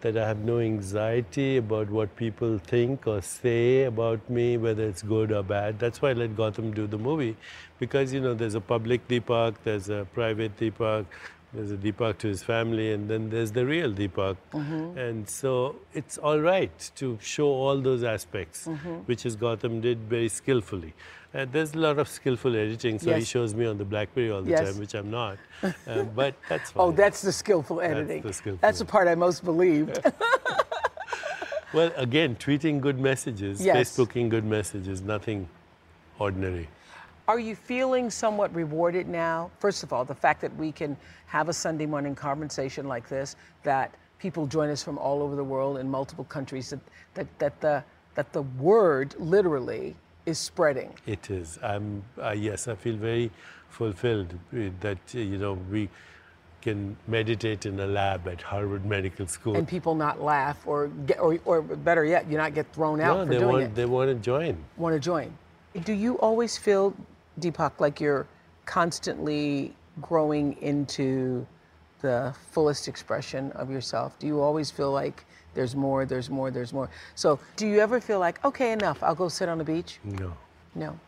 that 0.00 0.16
I 0.16 0.26
have 0.26 0.38
no 0.38 0.58
anxiety 0.60 1.56
about 1.56 1.90
what 1.90 2.14
people 2.16 2.58
think 2.58 3.06
or 3.06 3.20
say 3.20 3.84
about 3.84 4.28
me, 4.30 4.56
whether 4.56 4.84
it's 4.84 5.02
good 5.02 5.32
or 5.32 5.42
bad. 5.42 5.78
That's 5.78 6.00
why 6.00 6.10
I 6.10 6.12
let 6.12 6.36
Gotham 6.36 6.72
do 6.72 6.86
the 6.86 6.98
movie, 6.98 7.36
because 7.78 8.12
you 8.12 8.20
know 8.20 8.34
there's 8.34 8.54
a 8.54 8.60
public 8.60 9.08
Deepak, 9.08 9.56
there's 9.64 9.88
a 9.88 10.06
private 10.14 10.56
Deepak, 10.56 11.06
there's 11.52 11.70
a 11.72 11.76
Deepak 11.76 12.18
to 12.18 12.28
his 12.28 12.42
family, 12.42 12.92
and 12.92 13.08
then 13.08 13.30
there's 13.30 13.52
the 13.52 13.64
real 13.64 13.92
Deepak. 13.92 14.36
And 14.96 15.28
so 15.28 15.76
it's 15.94 16.18
all 16.18 16.38
right 16.40 16.90
to 16.96 17.18
show 17.20 17.46
all 17.48 17.80
those 17.80 18.04
aspects, 18.04 18.66
which 19.06 19.24
is 19.26 19.36
Gotham 19.36 19.80
did 19.80 19.98
very 20.08 20.28
skillfully. 20.28 20.94
Uh, 21.34 21.44
there's 21.50 21.74
a 21.74 21.78
lot 21.78 21.98
of 21.98 22.08
skillful 22.08 22.56
editing, 22.56 22.98
so 22.98 23.14
he 23.14 23.22
shows 23.24 23.54
me 23.54 23.66
on 23.66 23.76
the 23.76 23.84
BlackBerry 23.84 24.30
all 24.30 24.40
the 24.42 24.50
Yes. 24.50 24.70
time, 24.72 24.78
which 24.80 24.94
I'm 24.94 25.10
not. 25.10 25.38
Uh, 25.86 26.02
but 26.04 26.34
that's 26.48 26.70
fine. 26.70 26.80
Oh, 26.82 26.92
that's 26.92 27.20
the 27.20 27.32
skillful 27.32 27.80
editing. 27.80 28.22
That's 28.22 28.36
the 28.38 28.42
skillful 28.42 28.58
That's 28.62 28.78
the 28.78 28.84
part 28.84 29.08
I 29.08 29.14
most 29.14 29.44
believed. 29.44 29.98
Well, 31.74 31.92
again, 31.96 32.34
tweeting 32.36 32.80
good 32.80 32.98
messages, 32.98 33.60
Yes. 33.62 33.76
Facebooking 33.76 34.30
good 34.30 34.44
messages, 34.44 35.02
nothing 35.02 35.48
ordinary. 36.18 36.66
Are 37.28 37.38
you 37.38 37.54
feeling 37.54 38.08
somewhat 38.08 38.54
rewarded 38.54 39.06
now? 39.06 39.50
First 39.58 39.82
of 39.82 39.92
all, 39.92 40.02
the 40.02 40.14
fact 40.14 40.40
that 40.40 40.56
we 40.56 40.72
can 40.72 40.96
have 41.26 41.50
a 41.50 41.52
Sunday 41.52 41.84
morning 41.84 42.14
conversation 42.14 42.88
like 42.88 43.06
this, 43.06 43.36
that 43.64 43.94
people 44.18 44.46
join 44.46 44.70
us 44.70 44.82
from 44.82 44.96
all 44.96 45.22
over 45.22 45.36
the 45.36 45.44
world 45.44 45.76
in 45.76 45.90
multiple 45.90 46.24
countries, 46.24 46.70
that, 46.70 46.80
that, 47.12 47.38
that, 47.38 47.60
the, 47.60 47.84
that 48.14 48.32
the 48.32 48.40
word 48.40 49.14
literally 49.18 49.94
is 50.24 50.38
spreading. 50.38 50.94
It 51.06 51.28
is. 51.30 51.58
I'm, 51.62 52.02
uh, 52.18 52.30
yes, 52.30 52.66
I 52.66 52.74
feel 52.74 52.96
very 52.96 53.30
fulfilled 53.68 54.32
that, 54.80 54.98
uh, 55.14 55.18
you 55.18 55.36
know, 55.36 55.58
we 55.70 55.90
can 56.62 56.96
meditate 57.08 57.66
in 57.66 57.78
a 57.78 57.86
lab 57.86 58.26
at 58.26 58.40
Harvard 58.40 58.86
Medical 58.86 59.26
School. 59.26 59.54
And 59.54 59.68
people 59.68 59.94
not 59.94 60.22
laugh 60.22 60.66
or, 60.66 60.88
get, 61.04 61.20
or, 61.20 61.38
or 61.44 61.60
better 61.60 62.06
yet, 62.06 62.26
you 62.30 62.38
not 62.38 62.54
get 62.54 62.72
thrown 62.72 63.02
out 63.02 63.18
no, 63.18 63.26
for 63.26 63.32
they 63.32 63.38
doing 63.38 63.52
want, 63.52 63.64
it. 63.64 63.74
they 63.74 63.84
want 63.84 64.08
to 64.08 64.14
join. 64.14 64.56
want 64.78 64.94
to 64.94 65.00
join. 65.00 65.30
Do 65.84 65.92
you 65.92 66.18
always 66.18 66.56
feel, 66.56 66.94
Deepak, 67.40 67.80
like 67.80 68.00
you're 68.00 68.26
constantly 68.66 69.74
growing 70.00 70.56
into 70.62 71.46
the 72.00 72.34
fullest 72.52 72.88
expression 72.88 73.52
of 73.52 73.70
yourself? 73.70 74.18
Do 74.18 74.26
you 74.26 74.40
always 74.40 74.70
feel 74.70 74.92
like 74.92 75.24
there's 75.54 75.74
more, 75.74 76.04
there's 76.06 76.30
more, 76.30 76.50
there's 76.50 76.72
more? 76.72 76.88
So, 77.14 77.38
do 77.56 77.66
you 77.66 77.80
ever 77.80 78.00
feel 78.00 78.18
like, 78.20 78.44
okay, 78.44 78.72
enough, 78.72 79.02
I'll 79.02 79.14
go 79.14 79.28
sit 79.28 79.48
on 79.48 79.58
the 79.58 79.64
beach? 79.64 79.98
No. 80.04 80.32
No. 80.74 80.98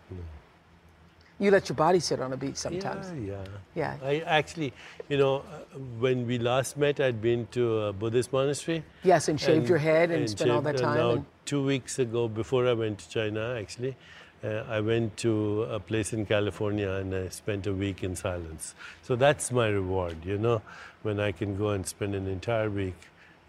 You 1.39 1.51
let 1.51 1.70
your 1.70 1.76
body 1.76 2.01
sit 2.01 2.20
on 2.20 2.31
the 2.33 2.37
beach 2.37 2.57
sometimes. 2.57 3.07
Yeah, 3.18 3.45
yeah. 3.74 3.97
Yeah. 4.03 4.07
I 4.07 4.18
actually, 4.26 4.74
you 5.09 5.16
know, 5.16 5.37
uh, 5.37 5.78
when 5.99 6.26
we 6.26 6.39
last 6.39 6.76
met, 6.76 7.01
I'd 7.01 7.22
been 7.22 7.47
to 7.53 7.78
a 7.85 7.93
Buddhist 7.95 8.31
monastery. 8.31 8.85
Yes, 9.05 9.28
and 9.28 9.41
shaved 9.41 9.66
your 9.66 9.78
head 9.78 10.11
and 10.11 10.28
spent 10.28 10.51
all 10.51 10.59
shaved- 10.59 10.66
that 10.66 10.81
and 10.85 10.95
Now, 10.95 11.11
and- 11.12 11.24
two 11.47 11.64
weeks 11.64 11.99
ago, 11.99 12.28
before 12.28 12.66
I 12.68 12.74
went 12.74 12.99
to 12.99 13.09
China, 13.09 13.57
actually, 13.59 13.97
uh, 14.43 14.64
I 14.68 14.80
went 14.80 15.16
to 15.18 15.64
a 15.64 15.78
place 15.80 16.12
in 16.12 16.26
California 16.26 16.91
and 16.91 17.14
I 17.14 17.28
spent 17.28 17.66
a 17.66 17.72
week 17.72 18.03
in 18.03 18.16
silence. 18.16 18.74
So 19.03 19.16
that's 19.16 19.51
my 19.53 19.68
reward, 19.68 20.16
you 20.24 20.38
know, 20.38 20.62
when 21.03 21.20
I 21.20 21.32
can 21.32 21.57
go 21.57 21.70
and 21.70 21.86
spend 21.86 22.14
an 22.14 22.26
entire 22.26 22.70
week 22.70 22.97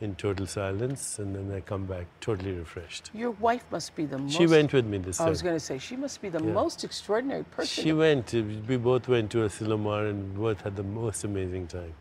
in 0.02 0.16
total 0.16 0.48
silence 0.48 1.20
and 1.20 1.36
then 1.36 1.56
I 1.56 1.62
come 1.62 1.86
back 1.86 2.08
totally 2.22 2.54
refreshed. 2.54 3.12
Your 3.14 3.32
wife 3.32 3.64
must 3.72 3.96
be 3.96 4.06
the 4.06 4.18
most. 4.18 4.36
She 4.36 4.48
went 4.48 4.74
with 4.74 4.86
me 4.86 4.98
this 4.98 5.20
I 5.20 5.26
time. 5.26 5.30
was 5.30 5.42
going 5.44 5.56
to 5.56 5.60
say, 5.60 5.78
she 5.78 5.96
must 5.96 6.22
be 6.22 6.30
the 6.30 6.44
Yeah. 6.44 6.52
most 6.54 6.84
extraordinary 6.84 7.44
person. 7.44 7.84
She 7.84 7.94
went. 7.94 8.34
We 8.34 8.78
both 8.78 9.08
went 9.08 9.30
to 9.32 9.40
Asilomar 9.46 10.10
and 10.10 10.36
both 10.36 10.62
had 10.62 10.76
the 10.76 10.84
most 10.84 11.24
amazing 11.24 11.68
time. 11.68 11.94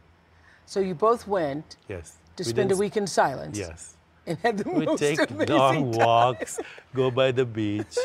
so 0.67 0.79
you 0.81 0.95
both 0.95 1.27
went 1.27 1.77
Yes. 1.89 2.17
to 2.37 2.43
We 2.45 2.51
spend 2.51 2.71
a 2.73 2.77
week 2.77 2.97
in 2.97 3.07
silence. 3.07 3.59
Yes. 3.59 3.97
And 4.27 4.39
had 4.39 4.59
the 4.59 4.71
We 4.71 4.85
most 4.87 4.99
take 5.01 5.19
amazing 5.31 5.57
long 5.57 5.93
time. 5.93 5.93
walks, 5.93 6.61
go 6.95 7.11
by 7.11 7.33
the 7.33 7.45
beach, 7.45 7.97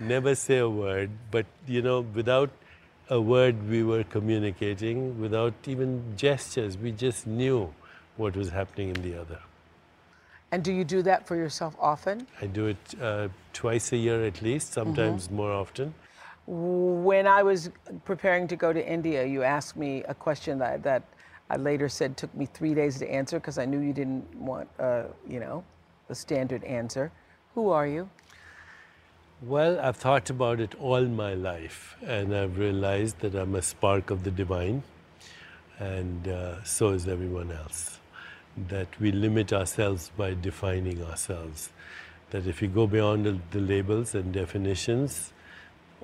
never 0.00 0.34
say 0.34 0.58
a 0.58 0.68
word. 0.68 1.10
But, 1.30 1.46
you 1.66 1.82
know, 1.82 2.00
without 2.00 2.50
a 3.10 3.20
word, 3.20 3.68
we 3.68 3.82
were 3.82 4.04
communicating, 4.04 5.20
without 5.20 5.54
even 5.66 6.14
gestures. 6.16 6.76
We 6.78 6.92
just 6.92 7.26
knew 7.26 7.72
what 8.16 8.36
was 8.36 8.50
happening 8.50 8.88
in 8.90 9.02
the 9.02 9.20
other. 9.20 9.40
And 10.52 10.62
do 10.62 10.72
you 10.72 10.84
do 10.84 11.02
that 11.02 11.26
for 11.26 11.36
yourself 11.36 11.74
often? 11.78 12.26
I 12.40 12.46
do 12.46 12.66
it 12.66 12.76
uh, 13.02 13.28
twice 13.52 13.92
a 13.92 13.96
year 13.96 14.24
at 14.24 14.40
least, 14.42 14.72
sometimes 14.72 15.30
more 15.30 15.52
often. 15.52 15.92
When 16.46 17.26
I 17.26 17.42
was 17.42 17.70
preparing 18.04 18.46
to 18.48 18.56
go 18.56 18.72
to 18.72 18.88
India, 18.88 19.24
you 19.26 19.42
asked 19.42 19.76
me 19.76 20.04
a 20.04 20.14
question 20.14 20.58
that, 20.60 20.84
that 20.84 21.02
I 21.48 21.56
later 21.56 21.88
said 21.88 22.12
it 22.12 22.16
took 22.16 22.34
me 22.34 22.46
three 22.46 22.74
days 22.74 22.98
to 22.98 23.10
answer 23.10 23.38
because 23.38 23.58
I 23.58 23.64
knew 23.64 23.80
you 23.80 23.92
didn't 23.92 24.34
want, 24.36 24.68
uh, 24.78 25.04
you 25.28 25.40
know, 25.40 25.64
the 26.08 26.14
standard 26.14 26.64
answer. 26.64 27.12
Who 27.54 27.70
are 27.70 27.86
you? 27.86 28.08
Well, 29.42 29.78
I've 29.78 29.96
thought 29.96 30.30
about 30.30 30.60
it 30.60 30.74
all 30.80 31.04
my 31.04 31.34
life, 31.34 31.96
and 32.02 32.34
I've 32.34 32.58
realized 32.58 33.20
that 33.20 33.34
I'm 33.34 33.54
a 33.54 33.62
spark 33.62 34.10
of 34.10 34.24
the 34.24 34.30
divine, 34.30 34.82
and 35.78 36.26
uh, 36.26 36.64
so 36.64 36.90
is 36.90 37.06
everyone 37.06 37.52
else. 37.52 37.98
That 38.68 38.88
we 38.98 39.12
limit 39.12 39.52
ourselves 39.52 40.10
by 40.16 40.34
defining 40.34 41.02
ourselves. 41.02 41.70
That 42.30 42.46
if 42.46 42.62
you 42.62 42.68
go 42.68 42.86
beyond 42.86 43.42
the 43.50 43.60
labels 43.60 44.14
and 44.14 44.32
definitions, 44.32 45.34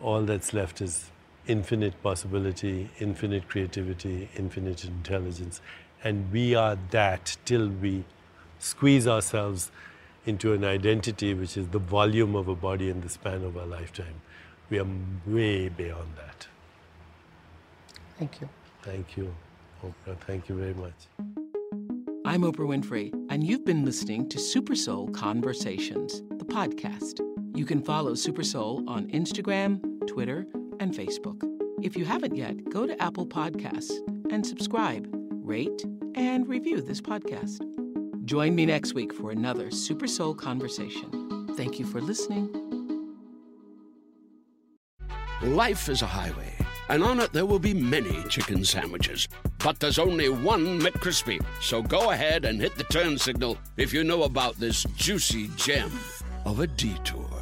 all 0.03 0.22
that's 0.22 0.53
left 0.53 0.82
is 0.82 1.11
infinite 1.47 2.01
possibility, 2.03 2.90
infinite 3.01 3.49
creativity, 3.49 4.28
infinite 4.36 4.84
intelligence. 4.84 5.61
And 6.05 6.30
we 6.32 6.55
are 6.55 6.78
that 6.90 7.36
till 7.45 7.68
we 7.68 8.05
squeeze 8.59 9.07
ourselves 9.07 9.70
into 10.24 10.53
an 10.53 10.64
identity 10.64 11.34
which 11.34 11.57
is 11.57 11.68
the 11.68 11.78
volume 11.78 12.36
of 12.36 12.49
a 12.49 12.55
body 12.55 12.88
in 12.88 13.01
the 13.01 13.09
span 13.09 13.43
of 13.43 13.57
our 13.57 13.66
lifetime. 13.66 14.20
We 14.70 14.78
are 14.78 14.86
way 15.26 15.68
beyond 15.68 16.09
that. 16.16 16.47
Thank 18.18 18.40
you. 18.40 18.49
Thank 18.82 19.16
you, 19.16 19.34
Oprah. 19.84 20.16
Thank 20.26 20.49
you 20.49 20.55
very 20.57 20.74
much. 20.74 20.95
I'm 22.24 22.43
Oprah 22.43 22.68
Winfrey, 22.68 23.12
and 23.30 23.45
you've 23.45 23.64
been 23.64 23.84
listening 23.84 24.28
to 24.28 24.38
Super 24.38 24.76
Soul 24.76 25.09
Conversations, 25.09 26.22
the 26.38 26.45
podcast. 26.45 27.20
You 27.55 27.64
can 27.64 27.82
follow 27.82 28.14
Super 28.14 28.45
Soul 28.45 28.84
on 28.88 29.09
Instagram, 29.09 30.07
Twitter, 30.07 30.47
and 30.83 30.93
Facebook. 30.93 31.41
If 31.80 31.97
you 31.97 32.05
haven't 32.05 32.35
yet, 32.35 32.68
go 32.68 32.87
to 32.87 33.01
Apple 33.01 33.26
Podcasts 33.26 33.93
and 34.33 34.45
subscribe, 34.45 35.09
rate, 35.30 35.85
and 36.16 36.49
review 36.49 36.83
this 36.83 37.01
podcast. 37.01 37.61
Join 38.24 38.57
me 38.57 38.66
next 38.66 38.93
week 38.93 39.14
for 39.14 39.30
another 39.30 39.70
Super 39.70 40.09
Soul 40.09 40.35
Conversation. 40.35 41.55
Thank 41.57 41.78
you 41.78 41.87
for 41.87 42.01
listening. 42.01 42.51
Life 45.43 45.89
is 45.89 46.03
a 46.03 46.07
highway, 46.07 46.53
and 46.89 47.05
on 47.05 47.20
it 47.20 47.33
there 47.33 47.47
will 47.47 47.61
be 47.61 47.74
many 47.74 48.24
chicken 48.24 48.64
sandwiches. 48.64 49.28
But 49.62 49.78
there's 49.78 50.01
only 50.01 50.28
one 50.30 50.80
McCrispy. 50.80 51.45
So 51.61 51.80
go 51.80 52.11
ahead 52.11 52.45
and 52.45 52.61
hit 52.61 52.74
the 52.76 52.85
turn 52.85 53.18
signal 53.18 53.57
if 53.76 53.93
you 53.93 54.03
know 54.03 54.24
about 54.24 54.57
this 54.57 54.85
juicy 54.97 55.49
gem 55.57 55.93
of 56.45 56.59
a 56.59 56.66
detour. 56.66 57.41